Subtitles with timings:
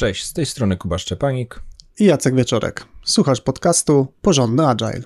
[0.00, 1.62] Cześć, z tej strony Kuba Szczepanik
[1.98, 2.86] i Jacek Wieczorek.
[3.04, 5.02] Słuchasz podcastu Porządny Agile.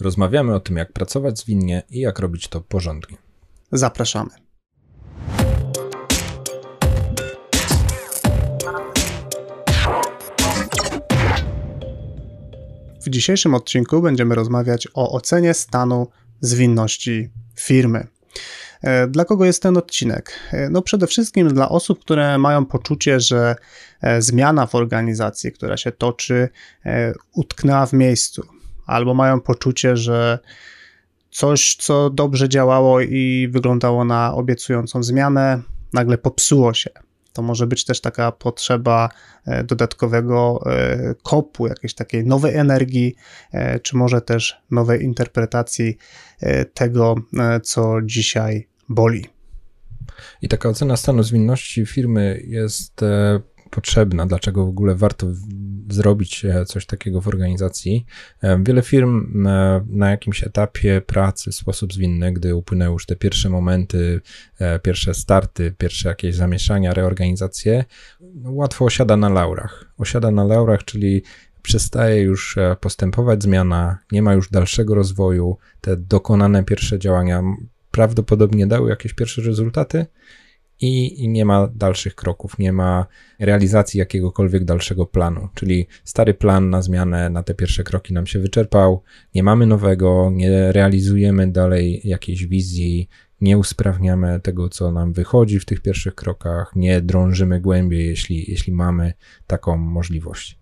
[0.00, 3.16] Rozmawiamy o tym, jak pracować zwinnie i jak robić to porządnie.
[3.72, 4.30] Zapraszamy.
[13.06, 16.06] W dzisiejszym odcinku będziemy rozmawiać o ocenie stanu
[16.40, 18.06] zwinności firmy.
[18.82, 20.32] E, dla kogo jest ten odcinek?
[20.52, 23.56] E, no przede wszystkim dla osób, które mają poczucie, że
[24.00, 26.48] e, zmiana w organizacji, która się toczy,
[27.34, 28.42] utknęła w miejscu,
[28.86, 30.38] albo mają poczucie, że
[31.30, 36.90] coś, co dobrze działało i wyglądało na obiecującą zmianę, nagle popsuło się.
[37.32, 39.08] To może być też taka potrzeba
[39.64, 40.64] dodatkowego
[41.22, 43.14] kopu, jakiejś takiej nowej energii,
[43.82, 45.98] czy może też nowej interpretacji
[46.74, 47.14] tego,
[47.62, 49.26] co dzisiaj boli.
[50.42, 55.26] I taka ocena stanu zwinności firmy jest e, potrzebna, dlaczego w ogóle warto
[55.90, 58.06] zrobić e, coś takiego w organizacji.
[58.42, 59.42] E, wiele firm
[59.88, 64.20] na jakimś etapie pracy w sposób zwinny, gdy upłynęły już te pierwsze momenty,
[64.82, 67.84] pierwsze starty, pierwsze jakieś zamieszania, reorganizacje,
[68.44, 69.92] łatwo osiada na laurach.
[69.98, 71.22] Osiada na laurach, czyli
[71.62, 77.42] przestaje już postępować zmiana, nie ma już dalszego rozwoju, te dokonane pierwsze działania
[77.90, 80.06] prawdopodobnie dały jakieś pierwsze rezultaty
[80.80, 83.06] i, nie ma dalszych kroków, nie ma
[83.38, 85.48] realizacji jakiegokolwiek dalszego planu.
[85.54, 89.02] Czyli stary plan na zmianę, na te pierwsze kroki nam się wyczerpał,
[89.34, 93.08] nie mamy nowego, nie realizujemy dalej jakiejś wizji,
[93.40, 98.72] nie usprawniamy tego, co nam wychodzi w tych pierwszych krokach, nie drążymy głębiej, jeśli, jeśli
[98.72, 99.12] mamy
[99.46, 100.60] taką możliwość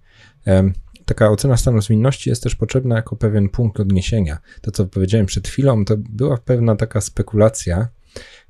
[1.09, 4.39] taka ocena stanu zwinności jest też potrzebna jako pewien punkt odniesienia.
[4.61, 7.89] To, co powiedziałem przed chwilą, to była pewna taka spekulacja,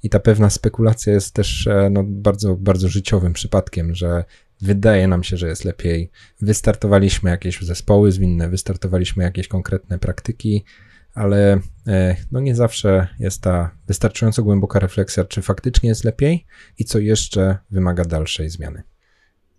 [0.03, 4.25] i ta pewna spekulacja jest też e, no, bardzo, bardzo życiowym przypadkiem, że
[4.61, 6.11] wydaje nam się, że jest lepiej.
[6.41, 10.65] Wystartowaliśmy jakieś zespoły zwinne, wystartowaliśmy jakieś konkretne praktyki,
[11.15, 16.47] ale e, no nie zawsze jest ta wystarczająco głęboka refleksja, czy faktycznie jest lepiej
[16.79, 18.83] i co jeszcze wymaga dalszej zmiany.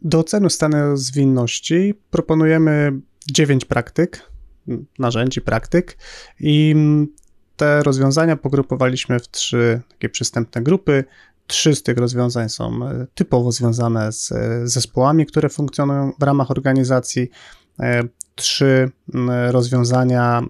[0.01, 2.91] Do oceny stanu zwinności proponujemy
[3.31, 4.29] 9 praktyk,
[4.99, 5.97] narzędzi praktyk
[6.39, 6.75] i
[7.59, 11.03] te rozwiązania pogrupowaliśmy w trzy takie przystępne grupy.
[11.47, 16.51] Trzy z tych rozwiązań są e, typowo związane z e, zespołami, które funkcjonują w ramach
[16.51, 17.29] organizacji.
[17.79, 18.03] E,
[18.35, 18.91] trzy
[19.49, 20.41] rozwiązania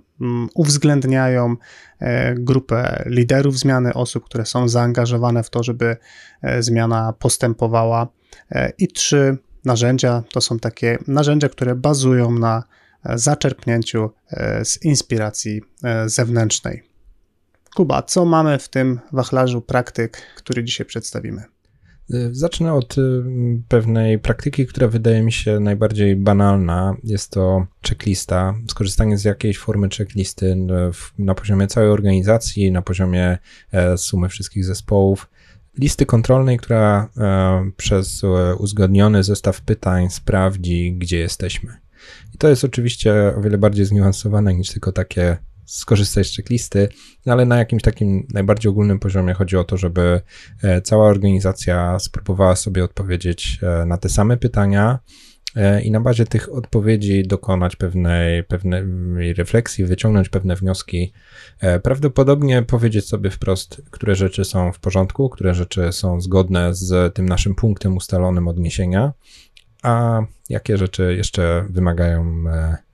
[0.53, 1.55] uwzględniają
[2.35, 5.97] grupę liderów zmiany, osób, które są zaangażowane w to, żeby
[6.59, 8.07] zmiana postępowała.
[8.77, 12.63] I trzy narzędzia to są takie narzędzia, które bazują na
[13.15, 14.09] zaczerpnięciu
[14.63, 15.61] z inspiracji
[16.05, 16.88] zewnętrznej.
[17.75, 21.43] Kuba, co mamy w tym wachlarzu praktyk, który dzisiaj przedstawimy?
[22.13, 23.01] Y, zacznę od y,
[23.67, 26.95] pewnej praktyki, która wydaje mi się najbardziej banalna.
[27.03, 30.57] Jest to checklista, skorzystanie z jakiejś formy checklisty
[31.17, 33.37] na poziomie całej organizacji, na poziomie
[33.71, 35.29] e, sumy wszystkich zespołów.
[35.77, 41.77] Listy kontrolnej, która e, przez e, uzgodniony zestaw pytań sprawdzi, gdzie jesteśmy.
[42.35, 45.37] I to jest oczywiście o wiele bardziej zniuansowane niż tylko takie
[45.69, 46.89] skorzystać z checklisty,
[47.25, 50.21] ale na jakimś takim najbardziej ogólnym poziomie chodzi o to, żeby
[50.63, 54.99] e, cała organizacja spróbowała sobie odpowiedzieć e, na te same pytania
[55.55, 61.13] e, i na bazie tych odpowiedzi dokonać pewnej, pewnej refleksji, wyciągnąć pewne wnioski.
[61.83, 67.29] Prawdopodobnie powiedzieć sobie wprost, które rzeczy są w porządku, które rzeczy są zgodne z tym
[67.29, 69.13] naszym punktem ustalonym odniesienia,
[69.83, 72.43] a jakie rzeczy jeszcze wymagają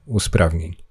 [0.06, 0.85] usprawnień.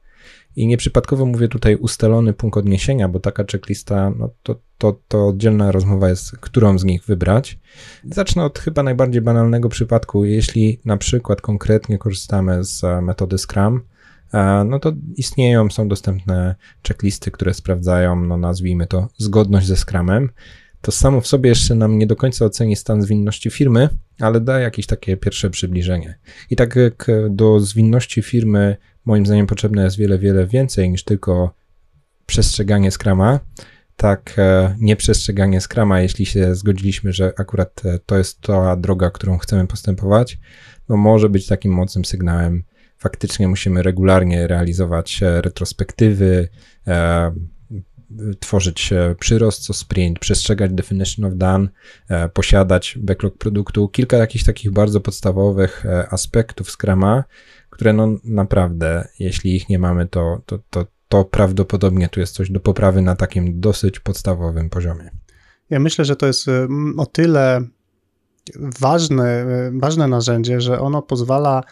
[0.55, 5.71] I nieprzypadkowo mówię tutaj ustalony punkt odniesienia, bo taka checklista, no to, to, to oddzielna
[5.71, 7.59] rozmowa jest, którą z nich wybrać.
[8.03, 10.25] Zacznę od chyba najbardziej banalnego przypadku.
[10.25, 13.81] Jeśli na przykład konkretnie korzystamy z metody Scrum,
[14.33, 16.55] e, no to istnieją, są dostępne
[16.87, 20.29] checklisty, które sprawdzają, no nazwijmy to, zgodność ze Scrumem.
[20.81, 23.89] To samo w sobie jeszcze nam nie do końca oceni stan zwinności firmy,
[24.19, 26.19] ale da jakieś takie pierwsze przybliżenie.
[26.49, 31.53] I tak jak do zwinności firmy moim zdaniem potrzebne jest wiele, wiele więcej niż tylko
[32.25, 33.39] przestrzeganie skrama.
[33.95, 39.37] Tak, e, nieprzestrzeganie skrama, jeśli się zgodziliśmy, że akurat e, to jest ta droga, którą
[39.37, 40.39] chcemy postępować,
[40.89, 42.63] no może być takim mocnym sygnałem.
[42.97, 46.49] Faktycznie musimy regularnie realizować e, retrospektywy,
[48.39, 51.67] tworzyć przyrost co sprint, przestrzegać definition of done,
[52.33, 57.23] posiadać backlog produktu, kilka jakichś takich bardzo podstawowych aspektów Scrama,
[57.75, 62.51] które no naprawdę, jeśli ich nie mamy, to, to, to, to prawdopodobnie tu jest coś
[62.51, 65.11] do poprawy na takim dosyć podstawowym poziomie.
[65.69, 66.47] Ja myślę, że to jest
[66.97, 67.61] o tyle
[68.79, 71.63] ważne, ważne narzędzie, że ono pozwala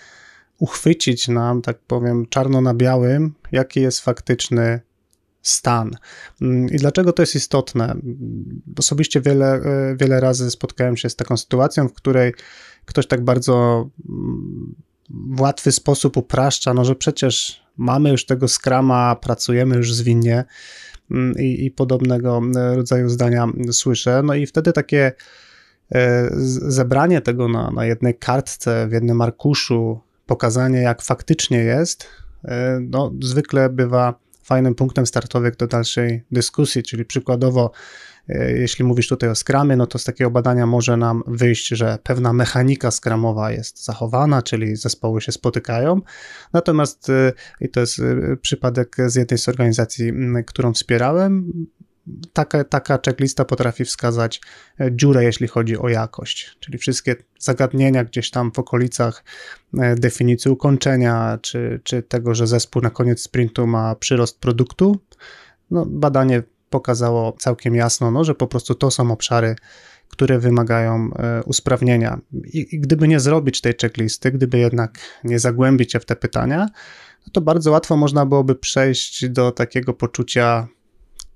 [0.60, 4.82] uchwycić nam, tak powiem, czarno na białym, jaki jest faktyczny
[5.42, 5.92] stan.
[6.42, 7.96] Mm, I dlaczego to jest istotne?
[8.80, 9.62] Osobiście wiele,
[9.96, 12.34] wiele razy spotkałem się z taką sytuacją, w której
[12.86, 14.76] ktoś tak bardzo mm,
[15.10, 20.44] w łatwy sposób upraszcza, no że przecież mamy już tego skrama, pracujemy już zwinnie
[21.12, 22.42] mm, i, i podobnego
[22.76, 24.22] rodzaju zdania słyszę.
[24.24, 25.12] No i wtedy takie
[25.96, 26.30] e,
[26.68, 32.08] zebranie tego na, na jednej kartce, w jednym arkuszu, pokazanie jak faktycznie jest,
[32.46, 39.08] e, no zwykle bywa fajnym punktem startowym do dalszej dyskusji, czyli przykładowo, e, jeśli mówisz
[39.08, 43.52] tutaj o skramie, no to z takiego badania może nam wyjść, że pewna mechanika skramowa
[43.52, 46.02] jest zachowana, czyli zespoły się spotykają.
[46.54, 50.14] Natomiast, e, i to jest e, przypadek z jednej z organizacji,
[50.46, 51.52] którą wspierałem,
[52.34, 54.42] taka, taka checklista potrafi wskazać
[54.80, 59.24] e, dziurę, jeśli chodzi o jakość, czyli wszystkie zagadnienia gdzieś tam w okolicach
[59.78, 65.00] e, definicji ukończenia, czy, czy tego, że zespół na koniec sprintu ma przyrost produktu.
[65.72, 66.44] No, badanie
[66.74, 69.56] pokazało całkiem jasno, no, że po prostu to są obszary,
[70.10, 72.20] które wymagają e, usprawnienia.
[72.34, 76.68] I, I, gdyby nie zrobić tej checklisty, gdyby jednak nie zagłębić się w te pytania,
[77.28, 80.68] no to bardzo łatwo można byłoby przejść do takiego poczucia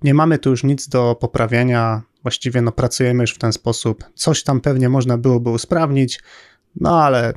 [0.01, 4.03] nie mamy tu już nic do poprawienia, właściwie no pracujemy już w ten sposób.
[4.15, 6.19] Coś tam pewnie można byłoby usprawnić,
[6.75, 7.33] no ale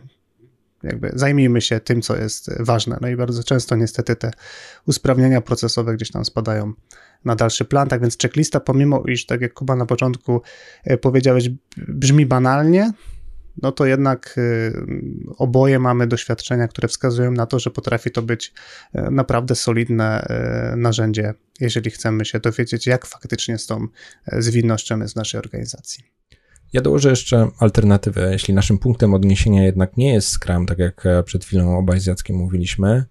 [0.83, 2.99] jakby zajmijmy się tym, co jest ważne.
[3.01, 4.31] No i bardzo często niestety te
[4.87, 6.73] usprawnienia procesowe gdzieś tam spadają
[7.25, 7.89] na dalszy plan.
[7.89, 10.43] Tak więc checklista, pomimo iż, tak jak Kuba na początku
[10.85, 12.93] e, powiedziałeś, brzmi banalnie,
[13.63, 14.73] no to jednak y,
[15.37, 18.53] oboje mamy doświadczenia, które wskazują na to, że potrafi to być
[18.93, 23.87] e, naprawdę solidne e, narzędzie, jeżeli chcemy się dowiedzieć, jak faktycznie z tą
[24.27, 26.05] e, zwinnością jest w naszej organizacji.
[26.73, 28.33] Ja dołożę jeszcze alternatywę.
[28.33, 32.37] Jeśli naszym punktem odniesienia jednak nie jest Scrum, tak jak przed chwilą obaj z Jackiem
[32.37, 33.05] mówiliśmy,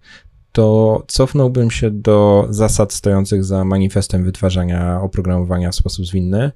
[0.52, 6.52] to cofnąłbym się do zasad stojących za manifestem wytwarzania oprogramowania w sposób zwinny,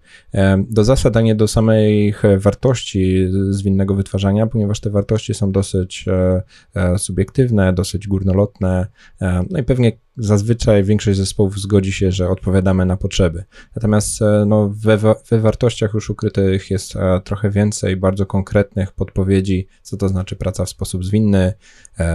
[0.59, 6.43] do zasad, a nie do samej wartości zwinnego wytwarzania, ponieważ te wartości są dosyć e,
[6.75, 8.87] e, subiektywne, dosyć górnolotne,
[9.21, 13.45] e, no i pewnie zazwyczaj większość zespołów zgodzi się, że odpowiadamy na potrzeby.
[13.77, 14.99] Natomiast no, we,
[15.31, 16.95] we wartościach już ukrytych jest
[17.25, 21.53] trochę więcej bardzo konkretnych podpowiedzi, co to znaczy praca w sposób zwinny,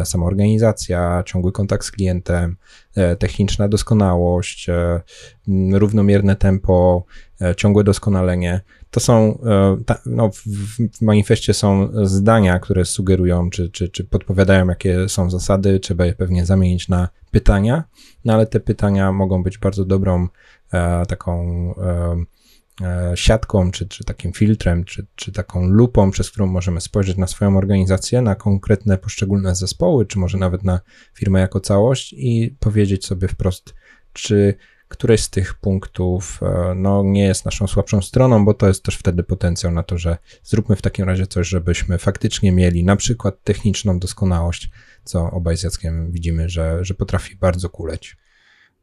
[0.04, 2.56] samoorganizacja, ciągły kontakt z klientem,
[3.20, 4.68] techniczna doskonałość,
[5.74, 7.06] równomierne tempo,
[7.58, 8.62] ciągłe doskonalenie.
[8.92, 9.40] To są,
[10.06, 10.30] no,
[10.98, 16.14] w manifestie są zdania, które sugerują, czy, czy, czy podpowiadają, jakie są zasady, trzeba je
[16.14, 17.84] pewnie zamienić na pytania,
[18.26, 20.28] no ale te pytania mogą być bardzo dobrą
[20.74, 21.44] e, taką
[21.78, 22.26] e, e,
[23.16, 27.58] siatką, czy, czy takim filtrem, czy, czy taką lupą, przez którą możemy spojrzeć na swoją
[27.58, 30.80] organizację, na konkretne poszczególne zespoły, czy może nawet na
[31.14, 33.74] firmę jako całość i powiedzieć sobie wprost,
[34.14, 34.54] czy
[34.90, 38.98] któreś z tych punktów e, no, nie jest naszą słabszą stroną, bo to jest też
[38.98, 43.44] wtedy potencjał na to, że zróbmy w takim razie coś, żebyśmy faktycznie mieli na przykład
[43.44, 44.70] techniczną doskonałość,
[45.04, 48.18] co obaj z Jackiem widzimy, że, że potrafi bardzo kuleć.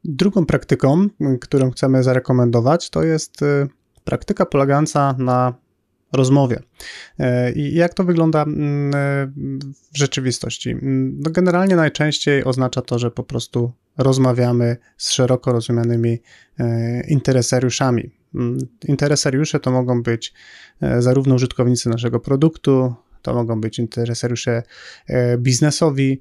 [0.04, 1.08] Drugą praktyką,
[1.40, 3.69] którą chcemy zarekomendować, to jest y,
[4.06, 5.55] praktyka polegająca na
[6.12, 6.62] rozmowie.
[7.19, 9.26] E, I jak to wygląda mm, e,
[9.93, 10.70] w rzeczywistości?
[10.70, 16.19] Mm, no generalnie najczęściej oznacza to, że po prostu rozmawiamy z szeroko rozumianymi
[16.58, 18.10] e, interesariuszami.
[18.34, 18.58] Mm,
[18.89, 20.34] interesariusze to mogą być
[20.98, 24.63] zarówno użytkownicy naszego produktu, to mogą być interesariusze
[25.39, 26.20] biznesowi,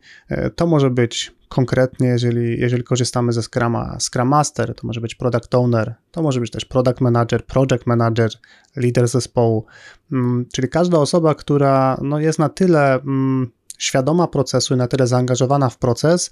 [0.55, 5.55] to może być konkretnie, jeżeli, jeżeli korzystamy ze Scruma, Scrum Master, to może być Product
[5.55, 8.31] Owner, to może być też Product Manager, Project Manager,
[8.75, 9.65] lider zespołu,
[10.11, 15.07] mm, czyli każda osoba, która no, jest na tyle mm, świadoma procesu i na tyle
[15.07, 16.31] zaangażowana w proces,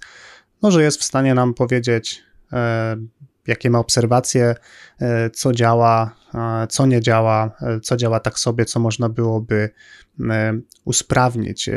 [0.62, 2.98] no, że jest w stanie nam powiedzieć, e,
[3.48, 4.56] jakie ma obserwacje,
[5.02, 9.70] e, co działa, e, co nie działa, e, co działa tak sobie, co można byłoby
[10.86, 11.70] usprawnić.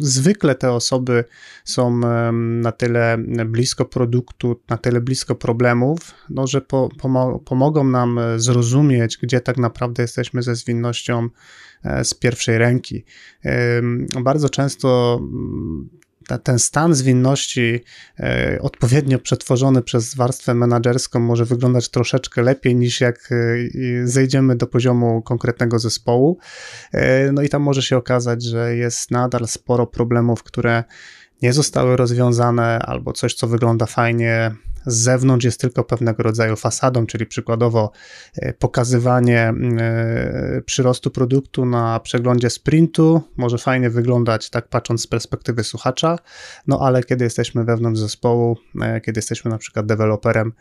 [0.00, 1.24] Zwykle te osoby
[1.64, 2.00] są
[2.32, 5.98] na tyle blisko produktu, na tyle blisko problemów,
[6.28, 6.88] no, że po,
[7.44, 11.28] pomogą nam zrozumieć, gdzie tak naprawdę jesteśmy ze zwinnością
[12.02, 13.04] z pierwszej ręki.
[14.22, 15.20] Bardzo często
[16.38, 17.80] ten stan zwinności
[18.20, 23.36] e, odpowiednio przetworzony przez warstwę menedżerską może wyglądać troszeczkę lepiej niż jak e,
[24.04, 26.38] zejdziemy do poziomu konkretnego zespołu.
[26.92, 30.84] E, no i tam może się okazać, że jest nadal sporo problemów, które
[31.42, 34.54] nie zostały rozwiązane, albo coś, co wygląda fajnie
[34.86, 37.90] z zewnątrz jest tylko pewnego rodzaju fasadą, czyli przykładowo
[38.36, 43.22] e, pokazywanie e, przyrostu produktu na przeglądzie sprintu.
[43.36, 46.18] Może fajnie wyglądać tak patrząc z perspektywy słuchacza,
[46.66, 50.52] no ale kiedy jesteśmy wewnątrz zespołu, e, kiedy jesteśmy na przykład deweloperem,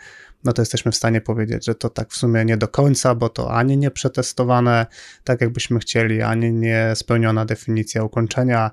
[0.44, 3.30] no to jesteśmy w stanie powiedzieć, że to tak w sumie nie do końca, bo
[3.30, 4.86] to ani nie przetestowane
[5.24, 8.72] tak jakbyśmy chcieli, ani nie spełniona definicja ukończenia,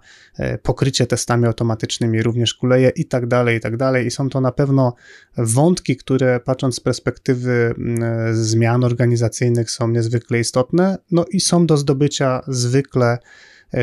[0.62, 4.06] pokrycie testami automatycznymi również kuleje i tak dalej, i tak dalej.
[4.06, 4.94] I są to na pewno
[5.36, 11.76] wątki, które patrząc z perspektywy mm, zmian organizacyjnych są niezwykle istotne, no i są do
[11.76, 13.18] zdobycia zwykle e,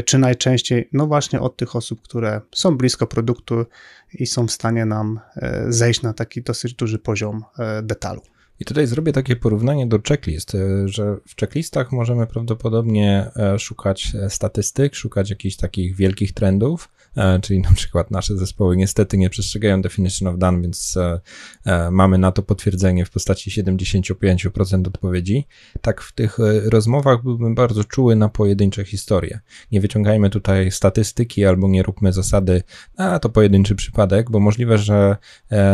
[0.05, 3.65] czy najczęściej, no właśnie od tych osób, które są blisko produktu
[4.13, 8.21] i są w stanie nam e, zejść na taki dosyć duży poziom e, detalu.
[8.59, 15.29] I tutaj zrobię takie porównanie do checklist, że w checklistach możemy prawdopodobnie szukać statystyk, szukać
[15.29, 20.37] jakichś takich wielkich trendów, E, czyli na przykład nasze zespoły niestety nie przestrzegają definition of
[20.37, 21.19] done, więc e,
[21.65, 25.47] e, mamy na to potwierdzenie w postaci 75% odpowiedzi.
[25.81, 29.39] Tak w tych rozmowach byłbym bardzo czuły na pojedyncze historie.
[29.71, 32.63] Nie wyciągajmy tutaj statystyki albo nie róbmy zasady,
[32.97, 35.17] a to pojedynczy przypadek, bo możliwe, że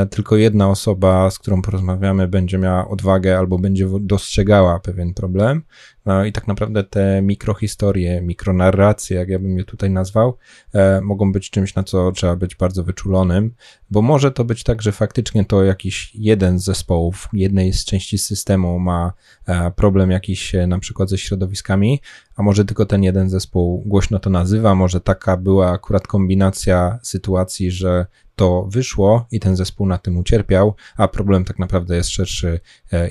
[0.09, 5.63] tylko jedna osoba, z którą porozmawiamy, będzie miała odwagę albo będzie dostrzegała pewien problem,
[6.09, 10.37] no i tak naprawdę te mikrohistorie, mikronarracje, jak ja bym je tutaj nazwał,
[10.73, 13.53] e, mogą być czymś, na co trzeba być bardzo wyczulonym,
[13.91, 18.17] bo może to być tak, że faktycznie to jakiś jeden z zespołów, jednej z części
[18.17, 19.13] systemu ma
[19.45, 22.01] e, problem jakiś e, na przykład ze środowiskami,
[22.35, 27.71] a może tylko ten jeden zespół głośno to nazywa, może taka była akurat kombinacja sytuacji,
[27.71, 32.59] że to wyszło i ten zespół na tym ucierpiał, a problem tak naprawdę jest szerszy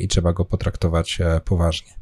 [0.00, 1.97] i trzeba go potraktować poważnie.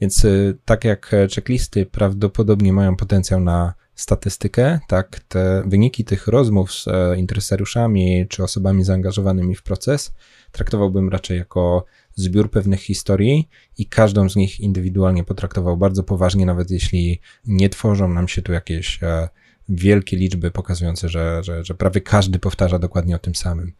[0.00, 6.26] Więc y, tak jak e, checklisty prawdopodobnie mają potencjał na statystykę, tak te wyniki tych
[6.26, 10.14] rozmów z e, interesariuszami czy osobami zaangażowanymi w proces
[10.52, 16.70] traktowałbym raczej jako zbiór pewnych historii i każdą z nich indywidualnie potraktował bardzo poważnie, nawet
[16.70, 19.28] jeśli nie tworzą nam się tu jakieś e,
[19.68, 23.72] wielkie liczby pokazujące, że, że, że prawie każdy powtarza dokładnie o tym samym.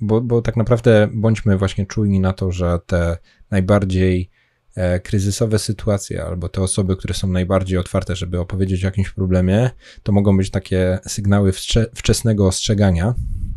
[0.00, 3.18] Bo, bo tak naprawdę bądźmy właśnie czujni na to, że te
[3.50, 4.30] najbardziej
[5.02, 9.70] kryzysowe sytuacje albo te osoby, które są najbardziej otwarte, żeby opowiedzieć o jakimś problemie,
[10.02, 11.52] to mogą być takie sygnały
[11.94, 13.14] wczesnego ostrzegania.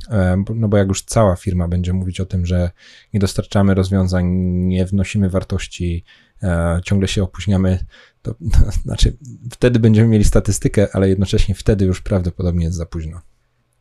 [0.09, 2.71] E, no bo jak już cała firma będzie mówić o tym, że
[3.13, 4.25] nie dostarczamy rozwiązań,
[4.67, 6.03] nie wnosimy wartości,
[6.43, 7.79] e, ciągle się opóźniamy,
[8.21, 9.17] to, to znaczy
[9.51, 13.21] wtedy będziemy mieli statystykę, ale jednocześnie wtedy już prawdopodobnie jest za późno.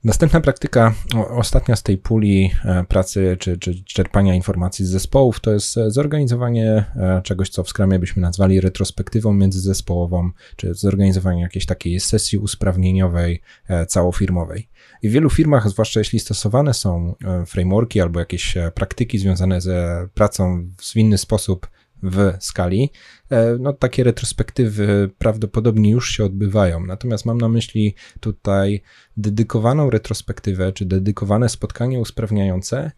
[0.05, 0.95] Następna praktyka,
[1.31, 5.91] ostatnia z tej puli e, pracy czy, czy czerpania informacji z zespołów, to jest e,
[5.91, 12.39] zorganizowanie e, czegoś, co w Scrumie byśmy nazwali retrospektywą międzyzespołową, czy zorganizowanie jakiejś takiej sesji
[12.39, 13.41] usprawnieniowej
[13.89, 14.69] całofirmowej.
[15.03, 17.15] I w wielu firmach, zwłaszcza jeśli stosowane są
[17.47, 21.69] frameworki albo jakieś praktyki związane ze pracą w zwinny sposób
[22.03, 22.91] w skali,
[23.31, 26.87] e, no takie retrospektywy prawdopodobnie już się odbywają.
[26.87, 28.83] Natomiast mam na myśli tutaj
[29.17, 32.91] dedykowaną retrospektywę, czy dedykowane spotkanie usprawniające e,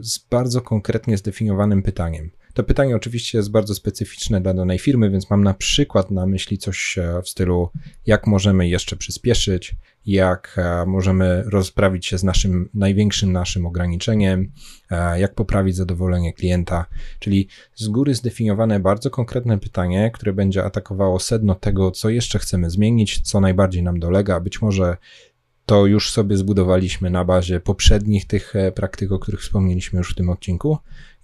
[0.00, 2.30] z bardzo konkretnie zdefiniowanym pytaniem.
[2.58, 6.58] To pytanie oczywiście jest bardzo specyficzne dla danej firmy, więc mam na przykład na myśli
[6.58, 7.70] coś e, w stylu,
[8.06, 14.52] jak możemy jeszcze przyspieszyć, jak e, możemy rozprawić się z naszym największym naszym ograniczeniem,
[14.90, 16.86] e, jak poprawić zadowolenie klienta,
[17.18, 22.70] czyli z góry zdefiniowane bardzo konkretne pytanie, które będzie atakowało sedno tego, co jeszcze chcemy
[22.70, 24.96] zmienić, co najbardziej nam dolega, być może
[25.66, 30.30] to już sobie zbudowaliśmy na bazie poprzednich tych praktyk, o których wspomnieliśmy już w tym
[30.30, 30.78] odcinku.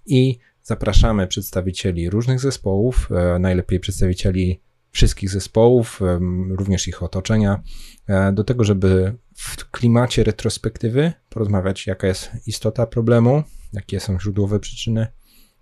[0.05, 6.01] I Zapraszamy przedstawicieli różnych zespołów, e, najlepiej przedstawicieli wszystkich zespołów,
[6.49, 7.63] również ich otoczenia,
[8.07, 13.43] e, do tego, żeby w klimacie retrospektywy porozmawiać, jaka jest istota problemu,
[13.73, 15.07] jakie są źródłowe przyczyny,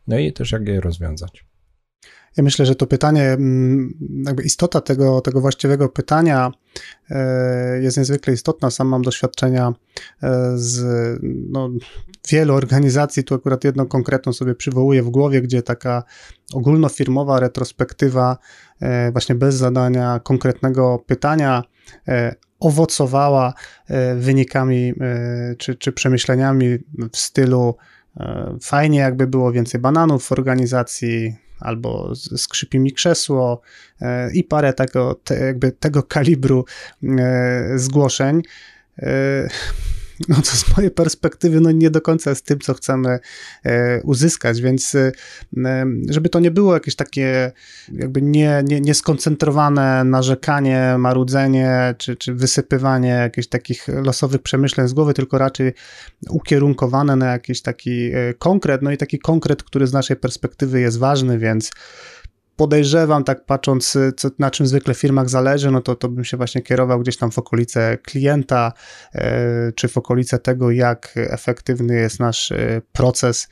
[0.08, 1.46] no i też jak je rozwiązać.
[2.38, 3.94] Ja myślę, że to pytanie, mm,
[4.26, 6.52] jakby istota tego, tego właściwego pytania
[7.10, 8.72] e, jest niezwykle istotna.
[8.72, 9.74] Sam mam doświadczenia
[10.24, 10.84] e, z
[11.50, 11.70] no,
[12.30, 16.04] wielu organizacji, tu akurat jedną konkretną sobie przywołuję w głowie, gdzie taka
[16.54, 18.38] ogólnofirmowa retrospektywa
[18.80, 21.64] e, właśnie bez zadania konkretnego pytania
[22.60, 23.54] owocowała
[24.16, 24.94] wynikami
[25.58, 26.78] czy, czy przemyśleniami
[27.12, 27.76] w stylu
[28.62, 33.62] fajnie jakby było więcej bananów w organizacji, albo skrzypi mi krzesło
[34.02, 36.66] e, i parę tego, te, jakby tego kalibru
[37.04, 38.42] e, zgłoszeń.
[40.28, 43.20] No to z mojej perspektywy no nie do końca jest tym, co chcemy
[43.66, 45.12] e, uzyskać, więc e,
[46.10, 47.52] żeby to nie było jakieś takie
[47.92, 55.14] jakby nie, nie, nieskoncentrowane narzekanie, marudzenie, czy, czy wysypywanie jakichś takich losowych przemyśleń z głowy,
[55.14, 55.74] tylko raczej
[56.30, 61.00] ukierunkowane na jakiś taki e, konkret, no i taki konkret, który z naszej perspektywy jest
[61.00, 61.72] ważny, więc
[62.56, 66.38] podejrzewam, tak patrząc, co, na czym zwykle w firmach zależy, no to, to bym się
[66.38, 68.74] właśnie kierował gdzieś tam w okolice klienta,
[69.16, 73.48] e, czy w okolice tego, jak efektywny jest nasz e, proces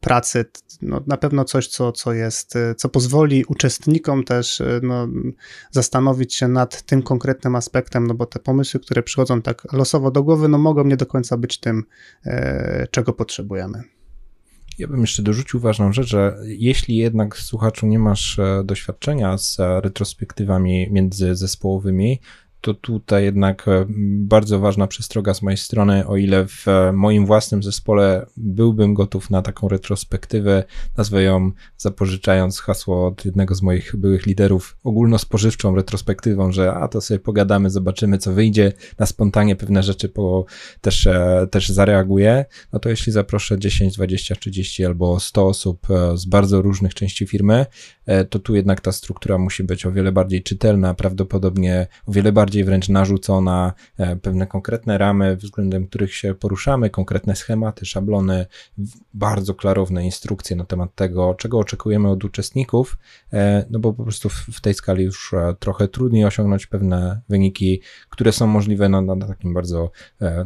[0.00, 0.44] pracy.
[0.82, 5.08] No, na pewno coś, co, co jest, e, co pozwoli uczestnikom też no,
[5.70, 10.22] zastanowić się nad tym konkretnym aspektem, no bo te pomysły, które przychodzą tak losowo do
[10.22, 11.84] głowy, no mogą nie do końca być tym,
[12.90, 13.99] czego potrzebujemy.
[14.80, 19.60] Ja bym jeszcze dorzucił ważną rzecz, że jeśli jednak słuchaczu nie masz e, doświadczenia z
[19.60, 22.20] e, retrospektywami międzyzespołowymi,
[22.60, 23.86] to tutaj jednak e,
[24.18, 29.30] bardzo ważna przestroga z mojej strony, o ile w e, moim własnym zespole byłbym gotów
[29.30, 30.64] na taką retrospektywę,
[30.96, 37.00] nazwę ją zapożyczając hasło od jednego z moich byłych liderów, ogólnospożywczą retrospektywą, że a to
[37.00, 40.44] sobie pogadamy, zobaczymy co wyjdzie, na spontanie pewne rzeczy po,
[40.80, 46.24] też, e, też zareaguję, no to jeśli zaproszę 10, 20, 30 albo 100 osób z
[46.24, 47.66] bardzo różnych części firmy,
[48.30, 52.49] to tu jednak ta struktura musi być o wiele bardziej czytelna, prawdopodobnie o wiele bardziej
[52.50, 58.46] bardziej wręcz narzucona e, pewne konkretne ramy, względem których się poruszamy, konkretne schematy, szablony,
[59.14, 62.98] bardzo klarowne instrukcje na temat tego, czego oczekujemy od uczestników,
[63.32, 67.80] e, no bo po prostu w tej skali już e, trochę trudniej osiągnąć pewne wyniki,
[68.08, 69.90] które są możliwe na, na takim bardzo,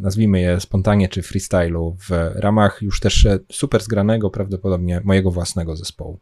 [0.00, 6.20] nazwijmy je spontanie czy freestylu, w ramach już też super zgranego prawdopodobnie mojego własnego zespołu.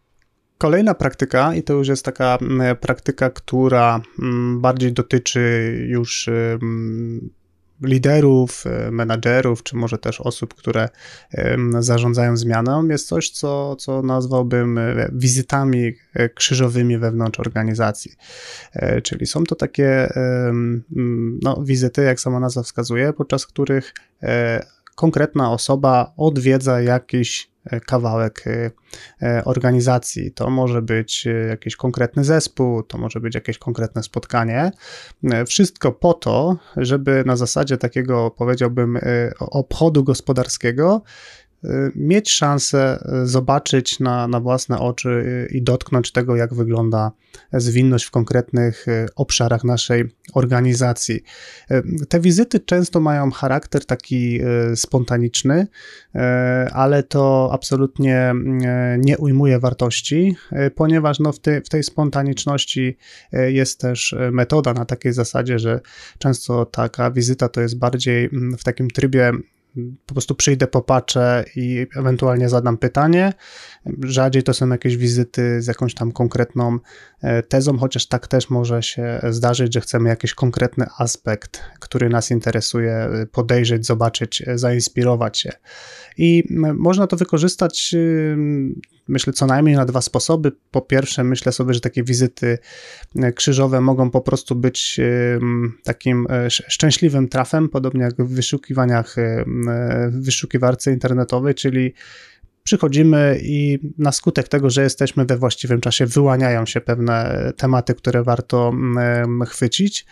[0.62, 6.30] Kolejna praktyka, i to już jest taka mm, praktyka, która mm, bardziej dotyczy już
[7.82, 10.88] liderów, e, menadżerów, czy może też osób, które
[11.78, 18.12] zarządzają zmianą, jest coś, co, co nazwałbym e, wizytami e, krzyżowymi wewnątrz organizacji.
[19.02, 20.12] Czyli są to takie
[21.42, 23.94] no, wizyty, jak sama nazwa wskazuje, podczas których
[24.94, 27.51] konkretna osoba odwiedza jakiś
[27.86, 28.70] kawałek e,
[29.22, 30.32] e, organizacji.
[30.32, 34.70] To może być jakiś konkretny zespół, to może być jakieś konkretne spotkanie.
[35.46, 38.98] Wszystko po to, żeby na zasadzie takiego, powiedziałbym,
[39.40, 41.02] obchodu gospodarskiego
[41.94, 47.12] mieć szansę y, zobaczyć na, na własne oczy y, i dotknąć tego, jak wygląda
[47.52, 51.22] zwinność w konkretnych obszarach naszej organizacji.
[52.08, 54.40] Te wizyty często mają charakter taki
[54.74, 55.66] spontaniczny,
[56.72, 58.34] ale to absolutnie
[58.98, 60.36] nie ujmuje wartości,
[60.74, 62.96] ponieważ no w, te, w tej spontaniczności
[63.32, 65.80] jest też metoda na takiej zasadzie, że
[66.18, 69.32] często taka wizyta to jest bardziej mm, w takim trybie
[70.06, 73.32] po prostu przyjdę, popatrzę i ewentualnie zadam pytanie.
[74.02, 76.78] Rzadziej to są jakieś wizyty z jakąś tam konkretną
[77.20, 82.30] e, tezą, chociaż tak też może się zdarzyć, że chcemy jakiś konkretny aspekt, który nas
[82.30, 85.52] interesuje, e, podejrzeć, zobaczyć, e, zainspirować się.
[86.18, 87.94] I można to wykorzystać,
[89.12, 90.52] myślę, co najmniej na dwa sposoby.
[90.70, 92.58] Po pierwsze, myślę sobie, że takie wizyty
[93.34, 95.00] krzyżowe mogą po prostu być
[95.84, 99.16] takim szczęśliwym trafem, podobnie jak w wyszukiwaniach
[100.10, 101.94] w wyszukiwarce internetowej, czyli
[102.62, 108.22] przychodzimy i na skutek tego, że jesteśmy we właściwym czasie, wyłaniają się pewne tematy, które
[108.22, 108.72] warto
[109.46, 110.06] chwycić.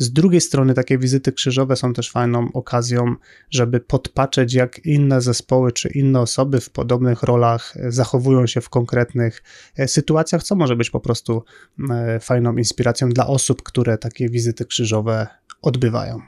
[0.00, 3.14] Z drugiej strony, takie wizyty krzyżowe są też fajną okazją,
[3.50, 9.42] żeby podpatrzeć, jak inne zespoły czy inne osoby w podobnych rolach zachowują się w konkretnych
[9.76, 11.44] e, sytuacjach, co może być po prostu
[11.90, 15.26] e, fajną inspiracją dla osób, które takie wizyty krzyżowe
[15.62, 16.20] odbywają.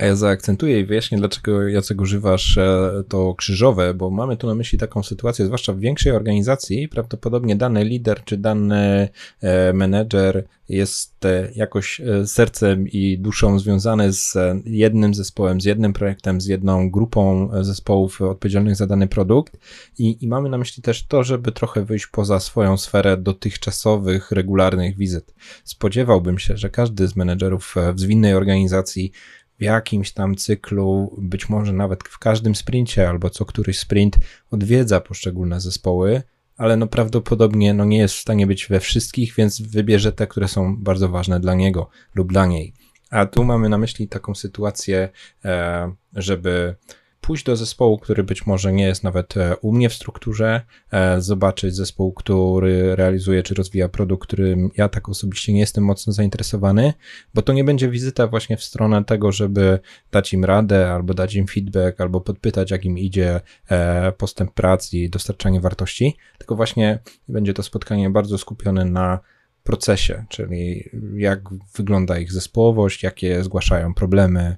[0.00, 4.54] A ja zaakcentuję i wyjaśnię, dlaczego Jacek używasz e, to krzyżowe, bo mamy tu na
[4.54, 9.08] myśli taką sytuację, zwłaszcza w większej organizacji, prawdopodobnie dany lider czy dany
[9.40, 16.40] e, menedżer jest e, jakoś sercem i duszą związany z jednym zespołem, z jednym projektem,
[16.40, 19.58] z jedną grupą zespołów odpowiedzialnych za dany produkt
[19.98, 24.96] i, i mamy na myśli też to, żeby trochę wyjść poza swoją sferę dotychczasowych, regularnych
[24.96, 25.34] wizyt.
[25.64, 29.12] Spodziewałbym się, że każdy z menedżerów w zwinnej organizacji
[29.60, 34.18] w jakimś tam cyklu, być może nawet w każdym sprincie albo co któryś sprint
[34.50, 36.22] odwiedza poszczególne zespoły,
[36.56, 40.48] ale no prawdopodobnie no nie jest w stanie być we wszystkich, więc wybierze te, które
[40.48, 42.72] są bardzo ważne dla niego lub dla niej.
[43.10, 45.08] A tu mamy na myśli taką sytuację,
[45.44, 46.76] e, żeby
[47.20, 50.60] pójść do zespołu, który być może nie jest nawet e, u mnie w strukturze,
[50.92, 56.12] e, zobaczyć zespół, który realizuje czy rozwija produkt, którym ja tak osobiście nie jestem mocno
[56.12, 56.92] zainteresowany,
[57.34, 59.78] bo to nie będzie wizyta właśnie w stronę tego, żeby
[60.12, 64.96] dać im radę, albo dać im feedback, albo podpytać, jak im idzie e, postęp pracy
[64.96, 69.20] i dostarczanie wartości, tylko właśnie będzie to spotkanie bardzo skupione na
[69.62, 71.40] procesie, czyli jak
[71.76, 74.56] wygląda ich zespołowość, jakie zgłaszają problemy,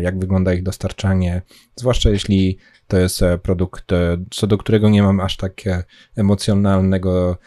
[0.00, 1.42] jak wygląda ich dostarczanie,
[1.76, 5.60] zwłaszcza jeśli to jest e, produkt, e, co do którego nie mam aż tak
[6.16, 7.38] emocjonalnego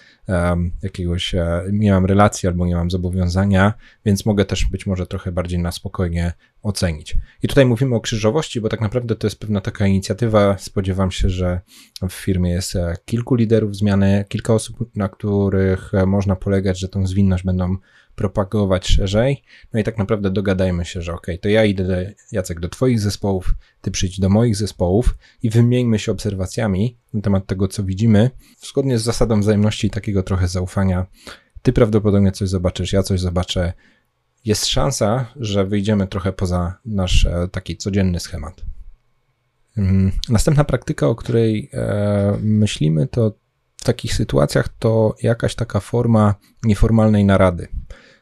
[0.83, 1.35] jakiegoś,
[1.71, 3.73] nie mam relacji albo nie mam zobowiązania,
[4.05, 7.17] więc mogę też być może trochę bardziej na spokojnie ocenić.
[7.43, 10.57] I tutaj mówimy o krzyżowości, bo tak naprawdę to jest pewna taka inicjatywa.
[10.57, 11.61] Spodziewam się, że
[12.09, 16.89] w firmie jest e, kilku liderów zmiany, kilka osób, na których e, można polegać, że
[16.89, 17.77] tą zwinność będą
[18.15, 19.43] propagować szerzej.
[19.73, 23.53] No i tak naprawdę dogadajmy się, że ok, to ja idę, Jacek, do Twoich zespołów,
[23.81, 28.99] Ty przyjdź do moich zespołów i wymieńmy się obserwacjami na temat tego, co widzimy, zgodnie
[28.99, 31.05] z zasadą wzajemności i takiego trochę zaufania.
[31.61, 33.73] Ty prawdopodobnie coś zobaczysz, ja coś zobaczę,
[34.45, 38.61] jest szansa, że wyjdziemy trochę poza nasz e, taki codzienny schemat.
[39.77, 43.33] Mm, następna praktyka, o której e, myślimy, to
[43.77, 47.67] w takich sytuacjach to jakaś taka forma nieformalnej narady.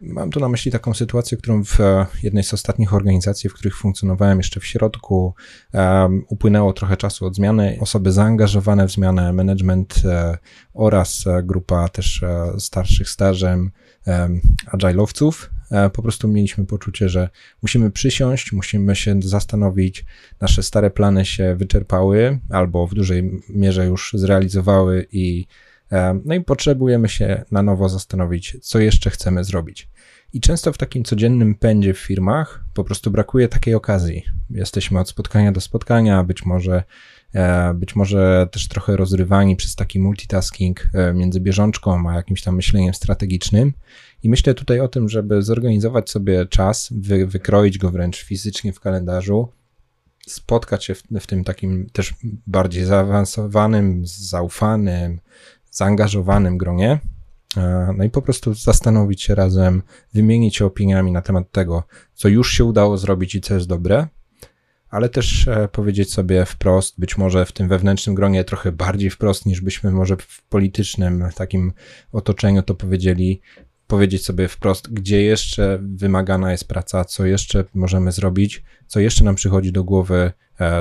[0.02, 3.78] Mam tu na myśli taką sytuację, którą w e, jednej z ostatnich organizacji, w których
[3.78, 5.34] funkcjonowałem jeszcze w środku,
[5.74, 7.78] um, upłynęło trochę czasu od zmiany.
[7.80, 10.38] Osoby zaangażowane w zmianę, management e,
[10.74, 13.72] oraz grupa też e, starszych stażem
[14.08, 14.42] um,
[14.74, 15.34] agile'owców
[15.72, 17.30] E, po prostu mieliśmy poczucie, że
[17.62, 20.06] musimy przysiąść, musimy się zastanowić,
[20.42, 25.70] nasze stare plany się wyczerpały albo w dużej mierze już zrealizowały i e,
[26.25, 29.89] no i potrzebujemy się na nowo zastanowić, co jeszcze chcemy zrobić.
[30.34, 34.23] I często w takim codziennym pędzie w firmach po prostu brakuje takiej okazji.
[34.49, 36.84] Jesteśmy od spotkania do spotkania, być może,
[37.34, 42.93] e, być może też trochę rozrywani przez taki multitasking między bieżączką a jakimś tam myśleniem
[42.93, 43.73] strategicznym.
[44.23, 48.80] I myślę tutaj o tym, żeby zorganizować sobie czas, wy, wykroić go wręcz fizycznie w
[48.80, 49.47] kalendarzu,
[50.27, 52.13] spotkać się w, w tym takim też
[52.47, 55.19] bardziej zaawansowanym, zaufanym,
[55.71, 56.99] zaangażowanym gronie.
[57.57, 59.81] E, no i po prostu zastanowić się razem,
[60.13, 64.07] wymienić się opiniami na temat tego, co już się udało zrobić i co jest dobre,
[64.89, 69.45] ale też e, powiedzieć sobie wprost, być może w tym wewnętrznym gronie trochę bardziej wprost
[69.45, 71.73] niż byśmy może w politycznym takim
[72.12, 73.41] otoczeniu to powiedzieli,
[73.88, 79.36] powiedzieć sobie wprost, gdzie jeszcze wymagana jest praca, co jeszcze możemy zrobić, co jeszcze nam
[79.36, 80.31] przychodzi do głowy,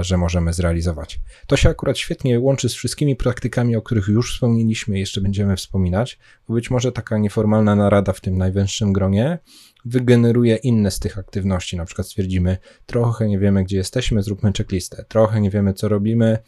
[0.00, 1.20] że możemy zrealizować.
[1.46, 5.56] To się akurat świetnie łączy z wszystkimi praktykami, o których już wspomnieliśmy i jeszcze będziemy
[5.56, 9.38] wspominać, bo być może taka nieformalna narada w tym najwęższym gronie
[9.84, 11.76] wygeneruje inne z tych aktywności.
[11.76, 16.38] Na przykład stwierdzimy, trochę nie wiemy, gdzie jesteśmy, zróbmy checklistę, trochę nie wiemy, co robimy,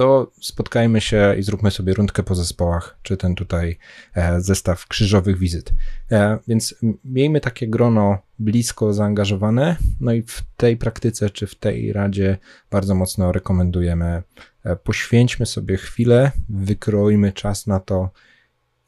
[0.00, 3.78] to spotkajmy się i zróbmy sobie rundkę po zespołach, czy ten tutaj
[4.14, 5.72] e, zestaw krzyżowych wizyt.
[6.10, 11.92] E, więc miejmy takie grono blisko zaangażowane, no i w tej praktyce, czy w tej
[11.92, 12.38] radzie
[12.70, 14.22] bardzo mocno rekomendujemy,
[14.64, 18.10] e, poświęćmy sobie chwilę, wykrojmy czas na to,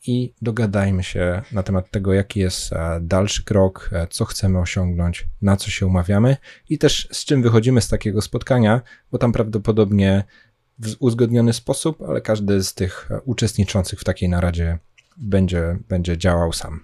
[0.07, 2.71] i dogadajmy się na temat tego, jaki jest
[3.01, 6.37] dalszy krok, co chcemy osiągnąć, na co się umawiamy
[6.69, 8.81] i też z czym wychodzimy z takiego spotkania,
[9.13, 10.25] bo tam prawdopodobnie
[10.79, 14.79] w uzgodniony sposób, ale każdy z tych uczestniczących w takiej naradzie
[15.17, 16.81] będzie, będzie działał sam.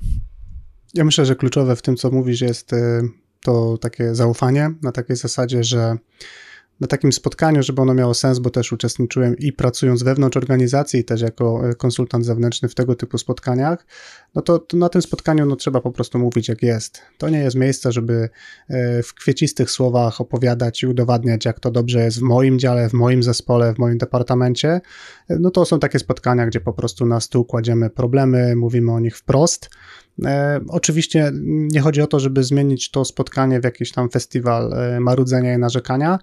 [0.94, 3.02] Ja myślę, że kluczowe w tym, co mówisz, jest y,
[3.42, 5.96] to takie zaufanie na takiej zasadzie, że
[6.80, 11.20] na takim spotkaniu, żeby ono miało sens, bo też uczestniczyłem i pracując wewnątrz organizacji, też
[11.20, 13.86] jako e, konsultant zewnętrzny w tego typu spotkaniach,
[14.34, 17.02] no to, to, na tym spotkaniu no, trzeba po prostu mówić jak jest.
[17.18, 18.28] To nie jest miejsce, żeby
[18.68, 22.92] e, w kwiecistych słowach opowiadać i udowadniać, jak to dobrze jest w moim dziale, w
[22.92, 24.80] moim zespole, w moim departamencie.
[25.28, 29.00] E, no to są takie spotkania, gdzie po prostu na stół kładziemy problemy, mówimy o
[29.00, 29.70] nich wprost.
[30.68, 35.58] Oczywiście nie chodzi o to, żeby zmienić to spotkanie w jakiś tam festiwal marudzenia i
[35.58, 36.18] narzekania,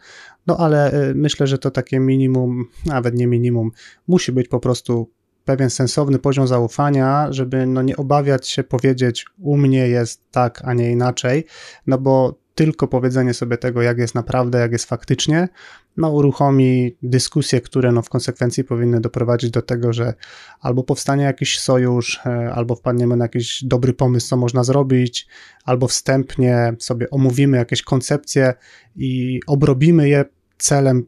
[0.48, 3.72] no ale e, myślę, że to takie minimum, nawet nie minimum,
[4.08, 5.10] musi być po prostu
[5.46, 10.74] pewien sensowny poziom zaufania, żeby no nie obawiać się powiedzieć, u mnie jest tak, a
[10.74, 11.46] nie inaczej,
[11.88, 15.50] no bo tylko powiedzenie sobie tego, jak jest naprawdę, jak jest faktycznie,
[15.98, 20.14] no, uruchomi dyskusje, które no, w konsekwencji powinny doprowadzić do tego, że
[20.62, 25.28] albo powstanie jakiś sojusz, e, albo wpadniemy na jakiś dobry pomysł, co można zrobić,
[25.64, 28.54] albo wstępnie sobie omówimy jakieś koncepcje
[28.96, 30.26] i obrobimy je
[30.58, 31.06] celem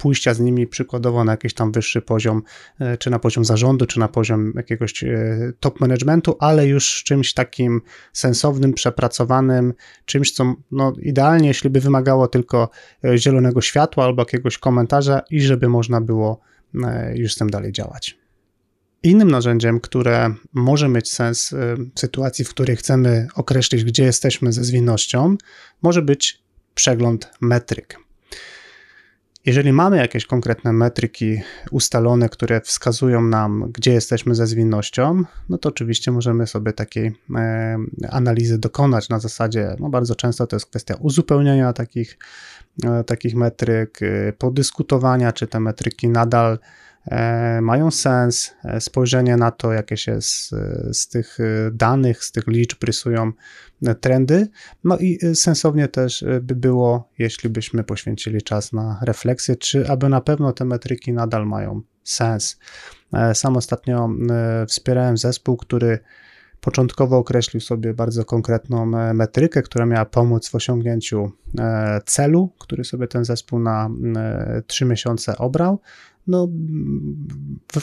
[0.00, 2.42] pójścia z nimi przykładowo na jakiś tam wyższy poziom,
[2.80, 7.34] e, czy na poziom zarządu, czy na poziom jakiegoś e, top managementu, ale już czymś
[7.34, 7.80] takim
[8.12, 12.70] sensownym, przepracowanym, czymś, co no, idealnie, jeśli by wymagało tylko
[13.16, 16.40] zielonego światła albo jakiegoś komentarza i żeby można było
[17.14, 18.18] już z tym dalej działać.
[19.02, 21.54] Innym narzędziem, które może mieć sens
[21.96, 25.36] w sytuacji, w której chcemy określić, gdzie jesteśmy ze zwinnością,
[25.82, 26.42] może być
[26.74, 28.09] przegląd metryk.
[29.46, 35.68] Jeżeli mamy jakieś konkretne metryki ustalone, które wskazują nam, gdzie jesteśmy ze zwinnością, no to
[35.68, 37.76] oczywiście możemy sobie takiej e,
[38.10, 42.18] analizy dokonać na zasadzie, no bardzo często to jest kwestia uzupełnienia takich,
[42.84, 46.58] e, takich metryk, e, podyskutowania, czy te metryki nadal
[47.62, 48.54] mają sens.
[48.80, 50.54] Spojrzenie na to, jakie się z,
[50.92, 51.38] z tych
[51.72, 53.32] danych, z tych liczb rysują
[54.00, 54.48] trendy.
[54.84, 60.20] No i sensownie też by było, jeśli byśmy poświęcili czas na refleksję, czy aby na
[60.20, 62.58] pewno te metryki nadal mają sens.
[63.34, 64.08] Sam ostatnio
[64.68, 65.98] wspierałem zespół, który
[66.60, 71.32] początkowo określił sobie bardzo konkretną metrykę, która miała pomóc w osiągnięciu
[72.06, 73.90] celu, który sobie ten zespół na
[74.66, 75.80] trzy miesiące obrał.
[76.26, 76.48] No,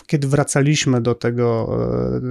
[0.05, 1.77] kiedy wracaliśmy do tego,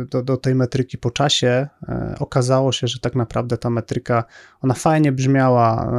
[0.02, 4.24] e, do, do, tej metryki po czasie, e, okazało się, że tak naprawdę ta metryka,
[4.60, 5.90] ona fajnie brzmiała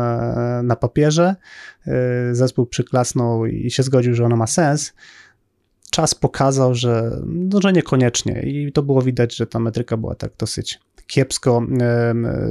[0.59, 1.35] e, na papierze,
[2.31, 4.93] zespół przyklasnął i się zgodził, że ona ma sens,
[5.97, 8.41] czas pokazał, że, no, że niekoniecznie.
[8.41, 11.63] I to było widać, że ta metryka była tak dosyć kiepsko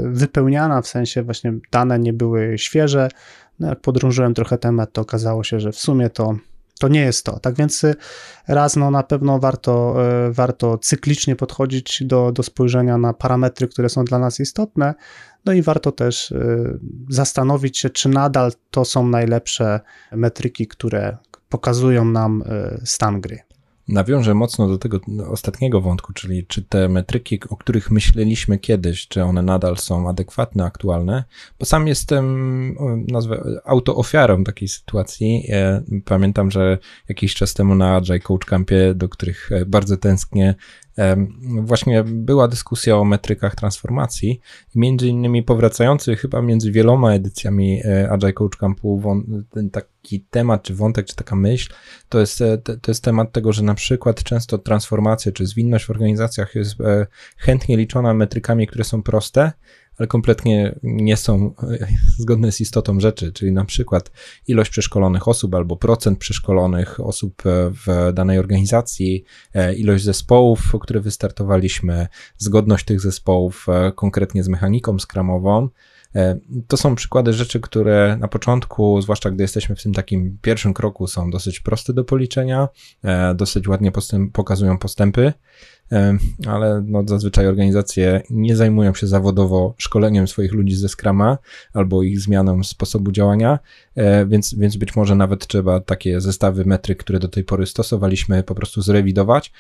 [0.05, 3.09] wypełniana, w sensie właśnie dane nie były świeże,
[3.61, 6.37] no, jak podrążyłem trochę temat, to okazało się, że w sumie to
[6.79, 7.39] to nie jest to.
[7.39, 7.95] Tak więc y,
[8.49, 9.97] raz no, na pewno warto,
[10.29, 14.95] y, warto cyklicznie podchodzić do, do spojrzenia na parametry, które są dla nas istotne.
[15.45, 19.81] No i warto też y, zastanowić się, czy nadal to są najlepsze
[20.13, 21.17] metryki, które
[21.49, 22.45] pokazują nam
[22.85, 23.46] stan gry.
[23.89, 29.23] Nawiążę mocno do tego ostatniego wątku, czyli czy te metryki, o których myśleliśmy kiedyś, czy
[29.23, 31.25] one nadal są adekwatne, aktualne,
[31.59, 32.77] bo sam jestem,
[33.09, 35.49] nazwę, autoofiarą takiej sytuacji.
[36.05, 40.55] Pamiętam, że jakiś czas temu na Agile Coach Campie, do których e, bardzo tęsknię,
[41.61, 44.41] Właśnie była dyskusja o metrykach transformacji
[44.75, 49.03] między innymi powracający chyba między wieloma edycjami Agile Coach Campu
[49.51, 51.73] ten taki temat, czy wątek, czy taka myśl,
[52.09, 55.91] to jest, e, to jest temat tego, że na przykład często transformacja, czy zwinność w
[55.91, 57.07] organizacjach jest e,
[57.37, 59.53] chętnie liczona metrykami, które są proste,
[59.99, 61.87] ale kompletnie nie są e,
[62.23, 64.11] zgodne z istotą rzeczy, czyli na przykład
[64.47, 71.01] ilość przeszkolonych osób albo procent przeszkolonych osób e, w danej organizacji, e, ilość zespołów, które
[71.01, 72.07] wystartowaliśmy,
[72.39, 75.69] zgodność tych zespołów konkretnie z mechaniką skramową.
[76.69, 81.07] To są przykłady rzeczy, które na początku, zwłaszcza gdy jesteśmy w tym takim pierwszym kroku,
[81.07, 82.69] są dosyć proste do policzenia,
[83.35, 85.33] dosyć ładnie postęp, pokazują postępy,
[86.47, 91.39] ale no zazwyczaj organizacje nie zajmują się zawodowo szkoleniem swoich ludzi ze Scrama
[91.73, 93.59] albo ich zmianą sposobu działania,
[93.95, 98.43] e, więc, więc być może nawet trzeba takie zestawy metryk, które do tej pory stosowaliśmy,
[98.43, 99.53] po prostu zrewidować.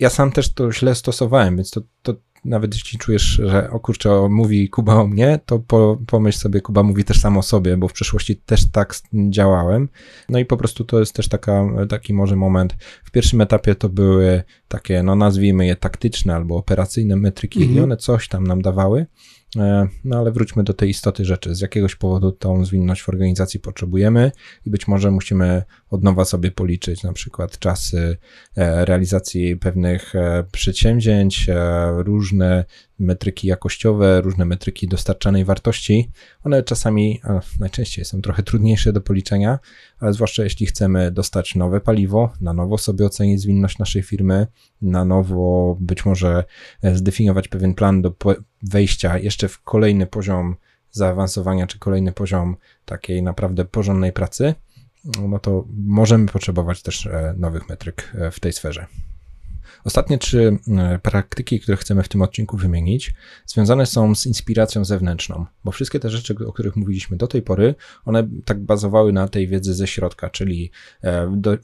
[0.00, 2.14] Ja sam też to źle stosowałem, więc to, to
[2.44, 6.82] nawet jeśli czujesz, że o kurczę, mówi Kuba o mnie, to po, pomyśl sobie, Kuba
[6.82, 8.94] mówi też sam o sobie, bo w przeszłości też tak
[9.30, 9.88] działałem.
[10.28, 12.74] No i po prostu to jest też taka, taki może moment.
[13.04, 17.78] W pierwszym etapie to były takie, no nazwijmy je taktyczne albo operacyjne metryki mhm.
[17.78, 19.06] i one coś tam nam dawały.
[19.56, 21.54] E, no ale wróćmy do tej istoty rzeczy.
[21.54, 24.32] Z jakiegoś powodu tą zwinność w organizacji potrzebujemy
[24.66, 28.16] i być może musimy od nowa sobie policzyć na przykład czasy
[28.56, 31.46] e, realizacji pewnych e, przedsięwzięć,
[31.96, 32.64] różne
[32.98, 36.10] metryki jakościowe, różne metryki dostarczanej wartości.
[36.44, 37.20] One czasami,
[37.60, 39.58] najczęściej są trochę trudniejsze do policzenia,
[39.98, 44.46] ale zwłaszcza jeśli chcemy dostać nowe paliwo, na nowo sobie ocenić zwinność naszej firmy,
[44.82, 46.44] na nowo być może
[46.92, 48.14] zdefiniować pewien plan do
[48.62, 50.56] wejścia jeszcze w kolejny poziom
[50.90, 54.54] zaawansowania, czy kolejny poziom takiej naprawdę porządnej pracy,
[55.04, 58.86] no to możemy potrzebować też e, nowych metryk e, w tej sferze.
[59.84, 63.14] Ostatnie trzy e, praktyki, które chcemy w tym odcinku wymienić,
[63.46, 67.74] związane są z inspiracją zewnętrzną, bo wszystkie te rzeczy, o których mówiliśmy do tej pory,
[68.04, 70.70] one tak bazowały na tej wiedzy ze środka, czyli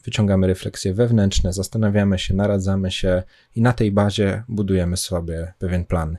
[0.05, 3.23] wyciągamy refleksje wewnętrzne, zastanawiamy się, naradzamy się
[3.55, 6.19] i na tej bazie budujemy sobie pewien plan.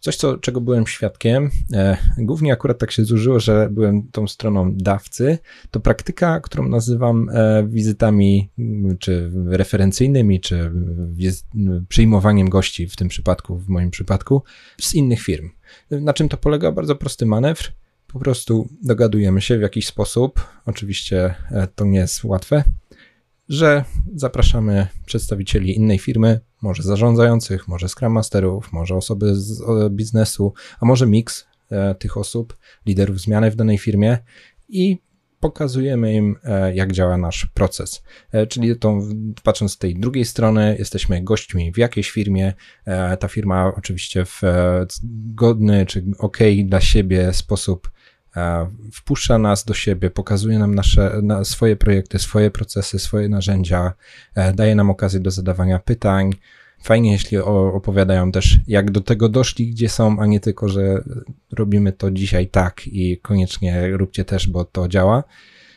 [0.00, 4.74] Coś, co, czego byłem świadkiem, e, głównie akurat tak się złożyło, że byłem tą stroną
[4.74, 5.38] dawcy,
[5.70, 8.48] to praktyka, którą nazywam e, wizytami,
[8.98, 10.72] czy referencyjnymi, czy
[11.88, 14.42] przyjmowaniem gości w tym przypadku, w moim przypadku,
[14.80, 15.50] z innych firm.
[15.90, 16.72] Na czym to polega?
[16.72, 17.72] Bardzo prosty manewr
[18.06, 21.34] Po prostu dogadujemy się w jakiś sposób, oczywiście
[21.74, 22.64] to nie jest łatwe,
[23.48, 23.84] że
[24.14, 31.06] zapraszamy przedstawicieli innej firmy, może zarządzających, może Scrum Masterów, może osoby z biznesu, a może
[31.06, 32.56] miks e, tych osób,
[32.86, 34.18] liderów zmiany w danej firmie
[34.68, 34.98] i
[35.40, 38.02] pokazujemy im, e, jak działa nasz proces.
[38.32, 39.00] E, czyli to,
[39.42, 42.52] patrząc z tej drugiej strony, jesteśmy gośćmi w jakiejś firmie.
[43.20, 44.42] Ta firma oczywiście w
[45.34, 47.90] godny czy ok dla siebie sposób
[48.92, 53.92] wpuszcza nas do siebie, pokazuje nam nasze, na swoje projekty, swoje procesy, swoje narzędzia,
[54.34, 56.32] e, daje nam okazję do zadawania pytań.
[56.82, 61.04] Fajnie, jeśli opowiadają też, jak do tego doszli, gdzie są, a nie tylko, że
[61.52, 65.24] robimy to dzisiaj tak i koniecznie róbcie też, bo to działa.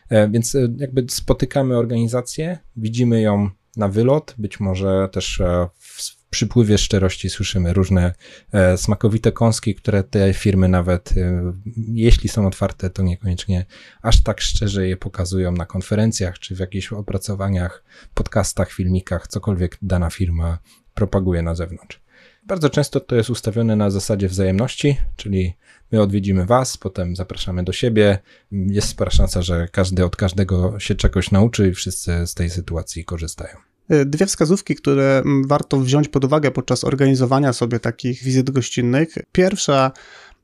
[0.10, 5.42] E, więc e, jakby spotykamy organizację, widzimy ją na wylot, być może też
[5.78, 8.14] w przypływie szczerości słyszymy różne
[8.52, 11.54] e, smakowite kąski, które te firmy nawet, e,
[11.88, 13.66] jeśli są otwarte, to niekoniecznie
[14.02, 20.10] aż tak szczerze je pokazują na konferencjach, czy w jakichś opracowaniach, podcastach, filmikach, cokolwiek dana
[20.10, 20.58] firma
[20.94, 22.02] propaguje na zewnątrz.
[22.44, 25.54] Bardzo często to jest ustawione na zasadzie wzajemności, czyli
[25.92, 28.20] my odwiedzimy Was, potem zapraszamy do siebie.
[28.52, 33.06] Jest spora szansa, że każdy od każdego się czegoś nauczy i wszyscy z tej sytuacji
[33.06, 33.71] korzystają.
[33.92, 39.10] E, dwie wskazówki, które mm, warto wziąć pod uwagę podczas organizowania sobie takich wizyt gościnnych.
[39.32, 39.92] Pierwsza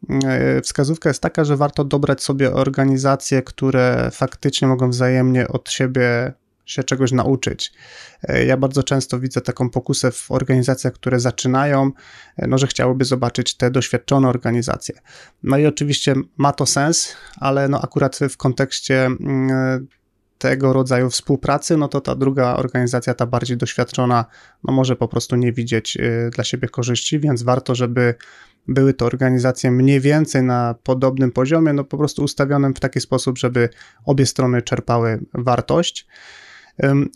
[0.09, 5.69] mm, e, wskazówka jest taka, że warto dobrać sobie organizacje, które faktycznie mogą wzajemnie od
[5.69, 6.33] siebie
[6.65, 7.73] się czegoś nauczyć.
[8.23, 11.91] E, ja bardzo często widzę taką pokusę w organizacjach, które zaczynają,
[12.37, 14.95] no, że chciałyby zobaczyć te doświadczone organizacje.
[15.43, 19.87] No i oczywiście ma to sens, ale no akurat w kontekście mm,
[20.37, 24.25] tego rodzaju współpracy, no to ta druga organizacja, ta bardziej doświadczona,
[24.63, 28.15] no może po prostu nie widzieć y, dla siebie korzyści, więc warto, żeby
[28.67, 33.37] były to organizacje mniej więcej na podobnym poziomie, no po prostu ustawionym w taki sposób,
[33.37, 33.69] żeby
[34.05, 36.07] obie strony czerpały wartość.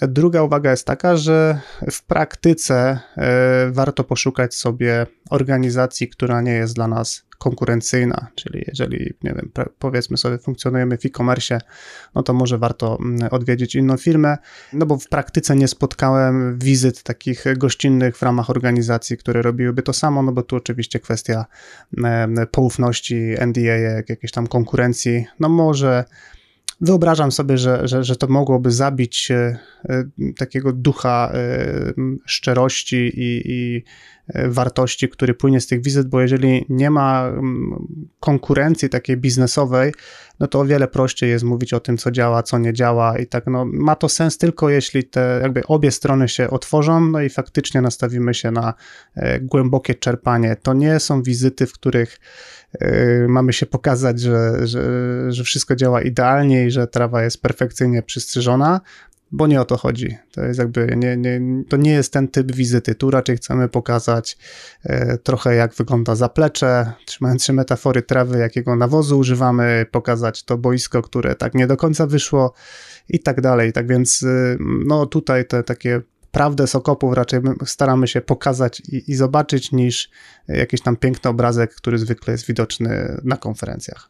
[0.02, 6.76] Druga uwaga jest taka, że w praktyce e, warto poszukać sobie organizacji, która nie jest
[6.76, 11.62] dla nas konkurencyjna, czyli jeżeli, nie wiem, powiedzmy sobie, funkcjonujemy w e-commerce,
[12.16, 14.38] no to może warto mm, odwiedzić inną firmę,
[14.74, 19.94] no bo w praktyce nie spotkałem wizyt takich gościnnych w ramach organizacji, które robiłyby to
[19.94, 21.46] samo, no bo tu oczywiście kwestia
[22.52, 23.78] poufności, NDA,
[24.10, 26.06] jakiejś tam konkurencji, no może
[26.82, 29.58] Wyobrażam sobie, że, że, że to mogłoby zabić e,
[29.90, 30.04] e,
[30.38, 31.94] takiego ducha e,
[32.26, 33.84] szczerości i, i
[34.46, 37.32] wartości, który płynie z tych wizyt, bo jeżeli nie ma
[38.20, 39.94] konkurencji takiej biznesowej,
[40.40, 43.28] no to o wiele prościej jest mówić o tym, co działa, co nie działa i
[43.28, 47.30] tak, no ma to sens tylko jeśli te jakby obie strony się otworzą, no i
[47.30, 48.74] faktycznie nastawimy się na
[49.42, 50.56] głębokie czerpanie.
[50.64, 52.20] To nie są wizyty, w których
[52.82, 54.82] Yy, mamy się pokazać, że, że,
[55.32, 58.82] że wszystko działa idealnie i że trawa jest perfekcyjnie przystrzyżona,
[59.32, 60.18] bo nie o to chodzi.
[60.32, 62.96] To jest jakby, nie, nie, to nie jest ten typ wizyty.
[62.96, 64.38] Tu raczej chcemy pokazać
[64.84, 71.02] e, trochę jak wygląda zaplecze, trzymając się metafory trawy, jakiego nawozu używamy, pokazać to boisko,
[71.02, 72.54] które tak nie do końca wyszło
[73.10, 73.74] i tak dalej.
[73.74, 79.12] Tak więc, y, no tutaj te takie prawdę z okopów raczej staramy się pokazać i,
[79.12, 80.10] i zobaczyć, niż
[80.48, 84.10] jakiś tam piękny obrazek, który zwykle jest widoczny na konferencjach.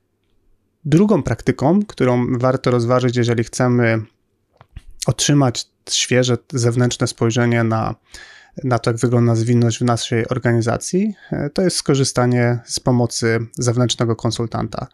[0.85, 4.01] Drugą praktyką, którą warto rozważyć, jeżeli chcemy
[5.07, 7.95] otrzymać świeże zewnętrzne spojrzenie na,
[8.63, 11.13] na to, jak wygląda zwinność w naszej organizacji,
[11.53, 14.87] to jest skorzystanie z pomocy zewnętrznego konsultanta,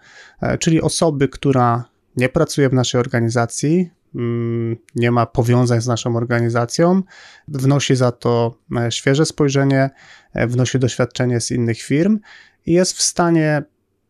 [0.59, 7.03] czyli osoby, która nie pracuje w naszej organizacji, Mm, nie ma powiązań z naszą organizacją,
[7.47, 9.89] wnosi za to e, świeże spojrzenie,
[10.33, 12.19] e, wnosi doświadczenie z innych firm
[12.65, 13.63] i jest w stanie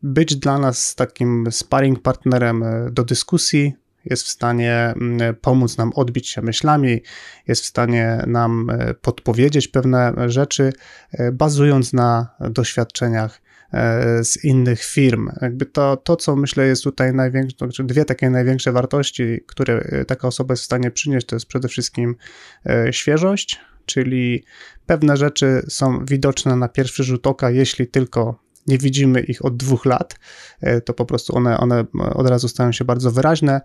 [0.03, 3.73] być dla nas takim sparring partnerem e, do dyskusji,
[4.09, 7.01] jest w stanie mm, pomóc nam odbić się myślami,
[7.47, 10.73] jest w stanie nam podpowiedzieć pewne rzeczy,
[11.33, 13.41] bazując na doświadczeniach
[13.73, 15.29] E, z innych firm.
[15.41, 20.05] Jakby to, to co myślę jest tutaj największe, znaczy dwie takie największe wartości, które e,
[20.05, 22.15] taka osoba jest w stanie przynieść, to jest przede wszystkim
[22.65, 24.43] e, świeżość, czyli
[24.85, 29.85] pewne rzeczy są widoczne na pierwszy rzut oka, jeśli tylko nie widzimy ich od dwóch
[29.85, 30.19] lat,
[30.85, 33.61] to po prostu one, one od razu stają się bardzo wyraźne.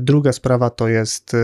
[0.00, 1.36] Druga sprawa to jest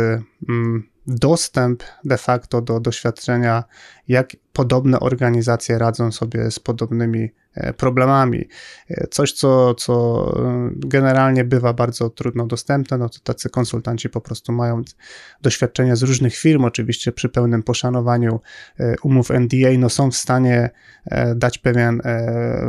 [0.49, 3.65] mm, dostęp de facto do doświadczenia,
[4.09, 8.49] jak podobne organizacje radzą sobie z podobnymi e, problemami.
[8.91, 10.27] E, coś, co, co
[10.71, 14.83] generalnie bywa bardzo trudno dostępne, no to tacy konsultanci po prostu mają
[15.43, 18.41] doświadczenia z różnych firm, oczywiście przy pełnym poszanowaniu
[19.03, 20.71] umów NDA, no są w stanie
[21.37, 22.01] dać pewien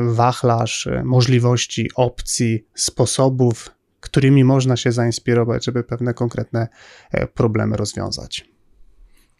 [0.07, 6.67] wachlarz możliwości, opcji, sposobów, którymi można się zainspirować, żeby pewne konkretne
[7.33, 8.50] problemy rozwiązać.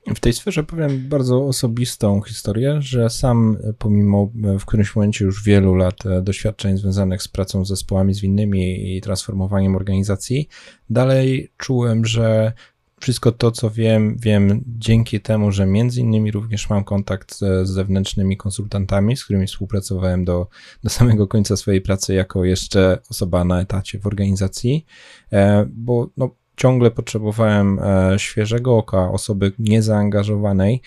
[0.07, 5.75] W tej sferze powiem bardzo osobistą historię, że sam pomimo w którymś momencie już wielu
[5.75, 10.49] lat e, doświadczeń związanych z pracą z zespołami zwinnymi i transformowaniem organizacji,
[10.89, 12.54] dalej czułem, że
[13.02, 18.37] wszystko to, co wiem, wiem dzięki temu, że między innymi również mam kontakt z zewnętrznymi
[18.37, 20.47] konsultantami, z którymi współpracowałem do,
[20.83, 24.85] do samego końca swojej pracy jako jeszcze osoba na etacie w organizacji,
[25.31, 30.81] e, bo no, ciągle potrzebowałem e, świeżego oka, osoby niezaangażowanej,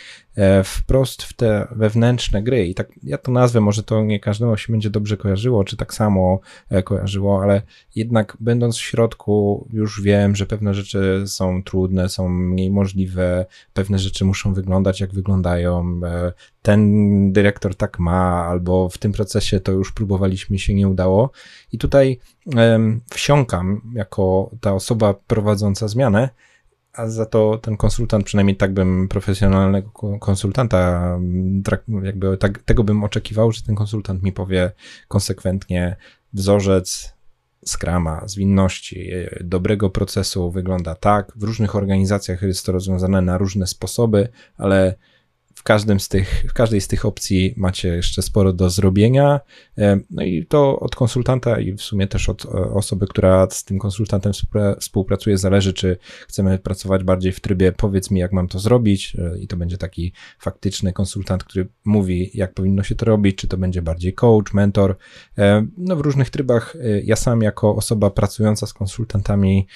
[0.64, 2.66] wprost w te wewnętrzne gry.
[2.66, 5.94] I tak ja to nazwę, może to nie każdemu się będzie dobrze kojarzyło, czy tak
[5.94, 7.62] samo e, kojarzyło, ale
[7.94, 13.98] jednak będąc w środku, już wiem, że pewne rzeczy są trudne, są mniej możliwe, pewne
[13.98, 16.00] rzeczy muszą wyglądać jak wyglądają.
[16.04, 16.32] E,
[16.62, 21.30] ten dyrektor tak ma, albo w tym procesie to już próbowaliśmy, się nie udało.
[21.72, 22.18] I tutaj
[23.10, 26.28] wsiąkam jako ta osoba prowadząca zmianę
[26.94, 31.18] a za to ten konsultant, przynajmniej tak bym profesjonalnego konsultanta,
[32.02, 34.72] jakby tak, tego bym oczekiwał, że ten konsultant mi powie
[35.08, 35.96] konsekwentnie
[36.32, 37.14] wzorzec
[37.64, 41.32] skrama, zwinności, dobrego procesu wygląda tak.
[41.36, 44.94] W różnych organizacjach jest to rozwiązane na różne sposoby, ale
[45.64, 49.40] każdym z tych, w każdej z tych opcji macie jeszcze sporo do zrobienia.
[49.78, 53.64] E, no i to od konsultanta i w sumie też od e, osoby, która z
[53.64, 54.32] tym konsultantem
[54.80, 55.96] współpracuje, zależy, czy
[56.28, 59.78] chcemy pracować bardziej w trybie powiedz mi, jak mam to zrobić, e, i to będzie
[59.78, 64.54] taki faktyczny konsultant, który mówi, jak powinno się to robić, czy to będzie bardziej coach,
[64.54, 64.96] mentor.
[65.76, 69.66] No w różnych trybach ja sam jako osoba pracująca z konsultantami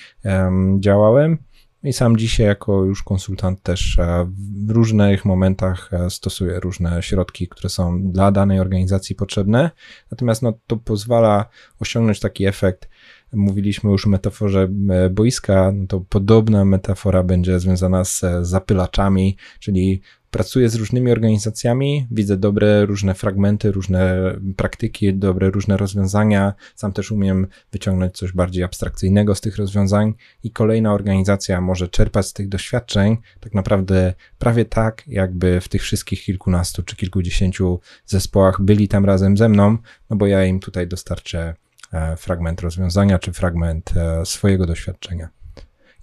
[0.80, 1.38] działałem.
[1.82, 4.28] I sam dzisiaj, jako już konsultant, też e,
[4.66, 9.70] w różnych momentach e, stosuję różne środki, które są dla danej organizacji potrzebne.
[10.10, 11.48] Natomiast no, to pozwala
[11.80, 12.88] osiągnąć taki efekt.
[13.32, 20.00] Mówiliśmy już o metaforze e, boiska, no to podobna metafora będzie związana z zapylaczami, czyli
[20.30, 26.54] pracuję z różnymi organizacjami, widzę dobre różne fragmenty, różne praktyki, dobre różne rozwiązania.
[26.74, 30.14] Sam też umiem wyciągnąć coś bardziej abstrakcyjnego z tych rozwiązań
[30.44, 35.82] i kolejna organizacja może czerpać z tych doświadczeń tak naprawdę prawie tak, jakby w tych
[35.82, 39.78] wszystkich kilkunastu czy kilkudziesięciu zespołach byli tam razem ze mną,
[40.10, 41.54] no bo ja im tutaj dostarczę
[41.92, 45.37] e, fragment rozwiązania czy fragment e, swojego doświadczenia.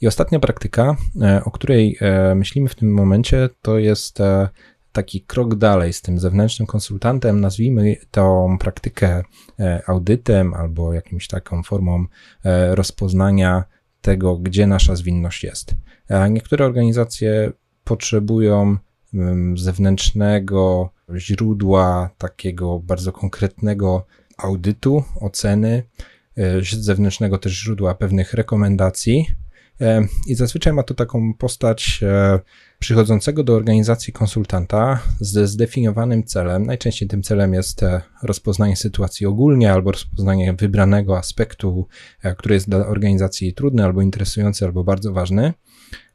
[0.02, 4.50] I ostatnia praktyka, e, o której e, myślimy w tym momencie, to jest e,
[4.92, 7.42] taki krok dalej z tym zewnętrznym konsultantem.
[7.42, 9.24] Nazwijmy tą praktykę
[9.88, 12.06] audytem albo jakimś taką formą
[12.70, 13.64] rozpoznania
[14.02, 15.76] tego, gdzie nasza zwinność jest.
[16.30, 17.52] Niektóre organizacje
[17.84, 18.78] potrzebują
[19.14, 24.06] mm, zewnętrznego źródła, takiego bardzo konkretnego
[24.38, 25.84] audytu, oceny,
[26.80, 29.26] zewnętrznego też źródła pewnych rekomendacji,
[30.28, 32.40] I zazwyczaj ma to taką postać e,
[32.80, 36.66] przychodzącego do organizacji konsultanta ze zdefiniowanym celem.
[36.66, 41.88] Najczęściej tym celem jest e, rozpoznanie sytuacji ogólnie albo rozpoznanie wybranego aspektu,
[42.38, 45.54] który jest dla organizacji trudny albo interesujący, albo bardzo ważny.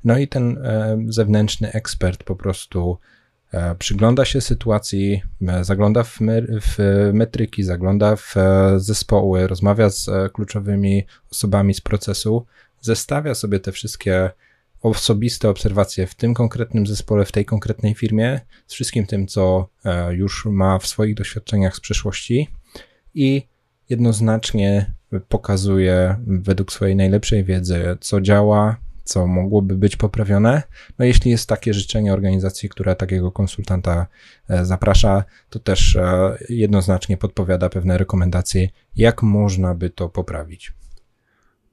[0.04, 0.58] No i ten
[1.08, 2.98] zewnętrzny ekspert po prostu
[3.78, 5.22] przygląda się sytuacji,
[5.60, 6.18] zagląda w
[7.12, 8.34] metryki, zagląda w
[8.76, 12.46] zespoły, rozmawia z kluczowymi osobami z procesu,
[12.80, 14.30] zestawia sobie te wszystkie
[14.82, 20.14] osobiste obserwacje w tym konkretnym zespole, w tej konkretnej firmie, z wszystkim tym, co e,
[20.14, 22.48] już ma w swoich doświadczeniach z przeszłości
[23.14, 23.48] i
[23.88, 24.94] jednoznacznie
[25.28, 30.62] pokazuje według swojej najlepszej wiedzy, co działa, co mogłoby być poprawione.
[30.98, 34.06] No jeśli jest takie życzenie organizacji, która takiego konsultanta
[34.48, 40.72] e, zaprasza, to też e, jednoznacznie podpowiada pewne rekomendacje, jak można by to poprawić.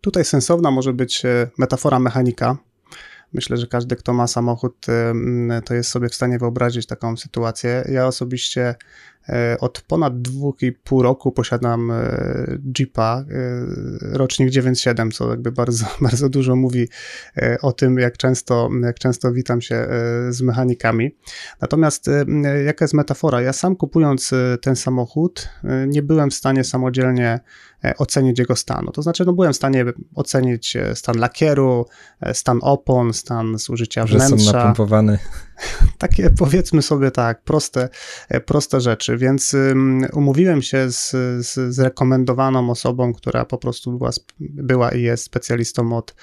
[0.02, 2.58] Tutaj sensowna może być e, metafora mechanika.
[3.34, 7.84] Myślę, że każdy, kto ma samochód, e, to jest sobie w stanie wyobrazić taką sytuację.
[7.92, 8.76] Ja osobiście
[9.60, 11.92] od ponad dwóch i pół roku posiadam
[12.80, 13.26] Jeepa,
[14.02, 16.88] rocznik 9.7, co jakby bardzo, bardzo dużo mówi
[17.62, 19.88] o tym, jak często, jak często witam się
[20.30, 21.16] z mechanikami.
[21.62, 22.10] Natomiast
[22.66, 23.42] jaka jest metafora?
[23.42, 25.50] Ja sam kupując ten samochód,
[25.88, 27.40] nie byłem w stanie samodzielnie
[27.86, 28.92] E, ocenić jego stanu.
[28.92, 31.86] To znaczy, no byłem w stanie ocenić e, stan lakieru,
[32.22, 34.38] e, stan opon, stan zużycia wnętrza.
[34.38, 35.20] Że są napompowane.
[35.98, 37.90] Takie powiedzmy sobie tak, proste,
[38.46, 39.56] proste rzeczy, więc
[40.14, 41.12] umówiłem się z,
[41.48, 46.16] z, z rekomendowaną osobą, która po prostu była, była i jest specjalistą od,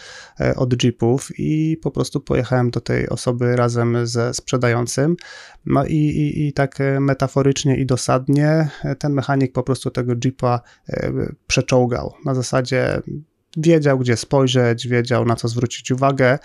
[0.57, 5.16] od Jeepów i po prostu pojechałem do tej osoby razem ze sprzedającym.
[5.66, 8.68] No i, i, i tak metaforycznie i dosadnie
[8.99, 10.61] ten mechanik po prostu tego Jeepa
[11.47, 12.14] przeczołgał.
[12.25, 13.03] Na zasadzie
[13.57, 16.39] wiedział, gdzie spojrzeć, wiedział, na co zwrócić uwagę.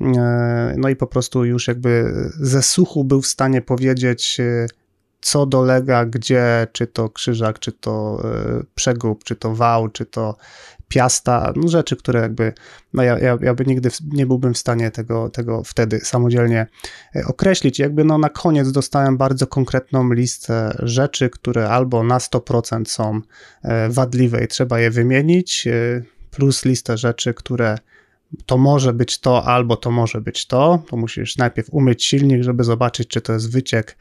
[0.00, 4.66] E, no i po prostu już jakby ze suchu był w stanie powiedzieć, e,
[5.20, 10.36] co dolega, gdzie, czy to krzyżak, czy to e, przegub, czy to wał, czy to
[10.88, 12.52] piasta, no rzeczy, które jakby,
[12.92, 16.66] no ja, ja, ja by nigdy nie byłbym w stanie tego, tego wtedy samodzielnie
[17.26, 17.78] określić.
[17.78, 23.20] Jakby no na koniec dostałem bardzo konkretną listę rzeczy, które albo na 100% są
[23.88, 25.68] wadliwe i trzeba je wymienić,
[26.36, 27.78] plus listę rzeczy, które
[28.46, 30.82] to może być to, albo to może być to.
[30.88, 33.96] To musisz najpierw umyć silnik, żeby zobaczyć, czy to jest wyciek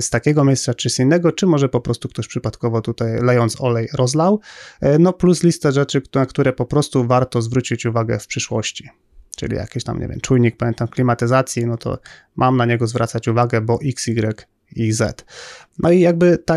[0.00, 3.88] z takiego miejsca, czy z innego, czy może po prostu ktoś przypadkowo tutaj lejąc olej
[3.92, 4.40] rozlał.
[4.80, 8.88] E, no plus listę rzeczy, na które po prostu warto zwrócić uwagę w przyszłości.
[9.36, 11.98] Czyli jakiś tam, nie wiem, czujnik, pamiętam, klimatyzacji, no to
[12.36, 15.24] mam na niego zwracać uwagę, bo X, Y i Z.
[15.78, 16.54] No i jakby ta,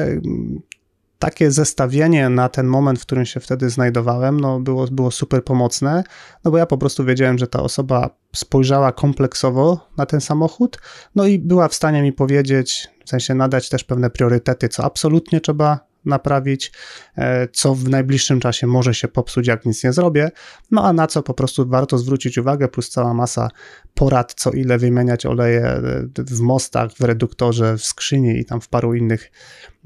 [1.19, 6.03] takie zestawienie na ten moment, w którym się wtedy znajdowałem, no było, było super pomocne,
[6.45, 10.79] no bo ja po prostu wiedziałem, że ta osoba spojrzała kompleksowo na ten samochód,
[11.15, 15.41] no i była w stanie mi powiedzieć, w sensie nadać też pewne priorytety, co absolutnie
[15.41, 16.71] trzeba naprawić,
[17.17, 20.31] e, co w najbliższym czasie może się popsuć, jak nic nie zrobię,
[20.71, 23.49] no a na co po prostu warto zwrócić uwagę, plus cała masa
[23.93, 25.81] porad, co ile wymieniać oleje e,
[26.17, 29.31] w mostach, w reduktorze, w skrzyni i tam w paru innych,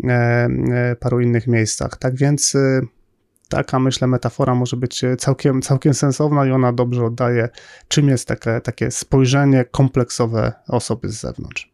[0.03, 1.97] e, paru innych miejscach.
[1.97, 2.57] Tak więc
[3.49, 7.49] taka, myślę, metafora może być całkiem, całkiem sensowna i ona dobrze oddaje,
[7.87, 11.70] czym jest takie, takie spojrzenie kompleksowe osoby z zewnątrz.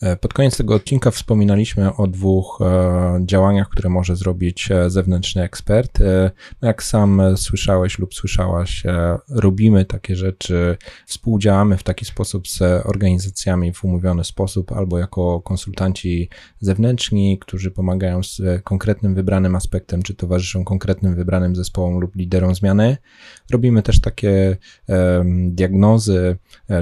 [0.00, 5.42] E, pod koniec tego odcinka wspominaliśmy o dwóch e, działaniach, które może zrobić e, zewnętrzny
[5.42, 5.98] ekspert.
[6.62, 8.82] No jak sam słyszałeś lub słyszałaś,
[9.28, 10.76] robimy takie rzeczy,
[11.06, 16.28] współdziałamy w taki sposób z organizacjami w umówiony sposób, albo jako konsultanci
[16.60, 22.96] zewnętrzni, którzy pomagają z konkretnym wybranym aspektem, czy towarzyszą konkretnym wybranym zespołom lub liderom zmiany.
[23.50, 24.56] Robimy też takie
[25.50, 26.36] diagnozy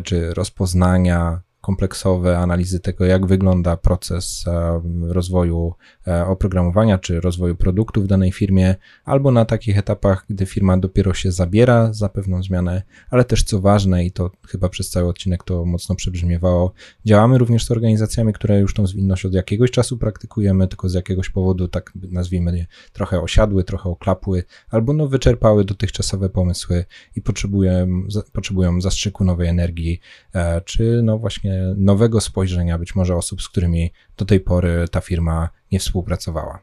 [0.05, 5.75] czy rozpoznania kompleksowe analizy tego, jak wygląda proces e, rozwoju
[6.07, 11.15] e, oprogramowania czy rozwoju produktu w danej firmie, albo na takich etapach, gdy firma dopiero
[11.15, 15.45] się zabiera za pewną zmianę, ale też co ważne, i to chyba przez cały odcinek
[15.45, 16.73] to mocno przebrzmiewało,
[17.05, 21.31] działamy również z organizacjami, które już tą zwinność od jakiegoś czasu praktykujemy, tylko z jakiegoś
[21.31, 26.85] powodu, tak nazwijmy je, trochę osiadły, trochę oklapły, albo no wyczerpały dotychczasowe pomysły
[27.17, 28.03] i potrzebują,
[28.33, 30.01] potrzebują zastrzyku nowej energii,
[30.35, 35.01] e, czy no właśnie nowego spojrzenia być może osób, z którymi do tej pory ta
[35.01, 36.63] firma nie współpracowała.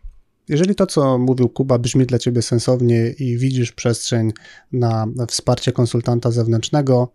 [0.49, 4.31] Jeżeli to, co mówił Kuba, brzmi dla Ciebie sensownie i widzisz przestrzeń
[4.71, 7.11] na wsparcie konsultanta zewnętrznego,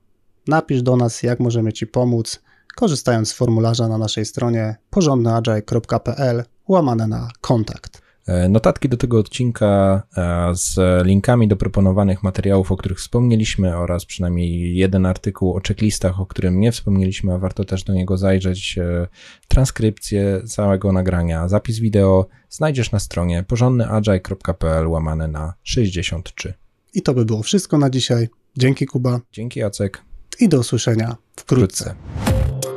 [0.46, 2.42] napisz do nas, jak możemy Ci pomóc,
[2.76, 8.07] korzystając z formularza na naszej stronie porządnyagile.pl łamane na kontakt.
[8.28, 10.76] E, notatki do tego odcinka e, z
[11.06, 16.60] linkami do proponowanych materiałów, o których wspomnieliśmy, oraz przynajmniej jeden artykuł o checklistach, o którym
[16.60, 18.78] nie wspomnieliśmy, a warto też do niego zajrzeć.
[18.78, 19.06] E,
[19.48, 26.54] transkrypcję całego nagrania, zapis wideo znajdziesz na stronie porządnyagile.pl łamane na 63.
[26.94, 28.28] I to by było wszystko na dzisiaj.
[28.56, 29.20] Dzięki Kuba.
[29.32, 30.02] Dzięki Jacek.
[30.40, 31.84] I do usłyszenia wkrótce.
[31.84, 32.67] wkrótce.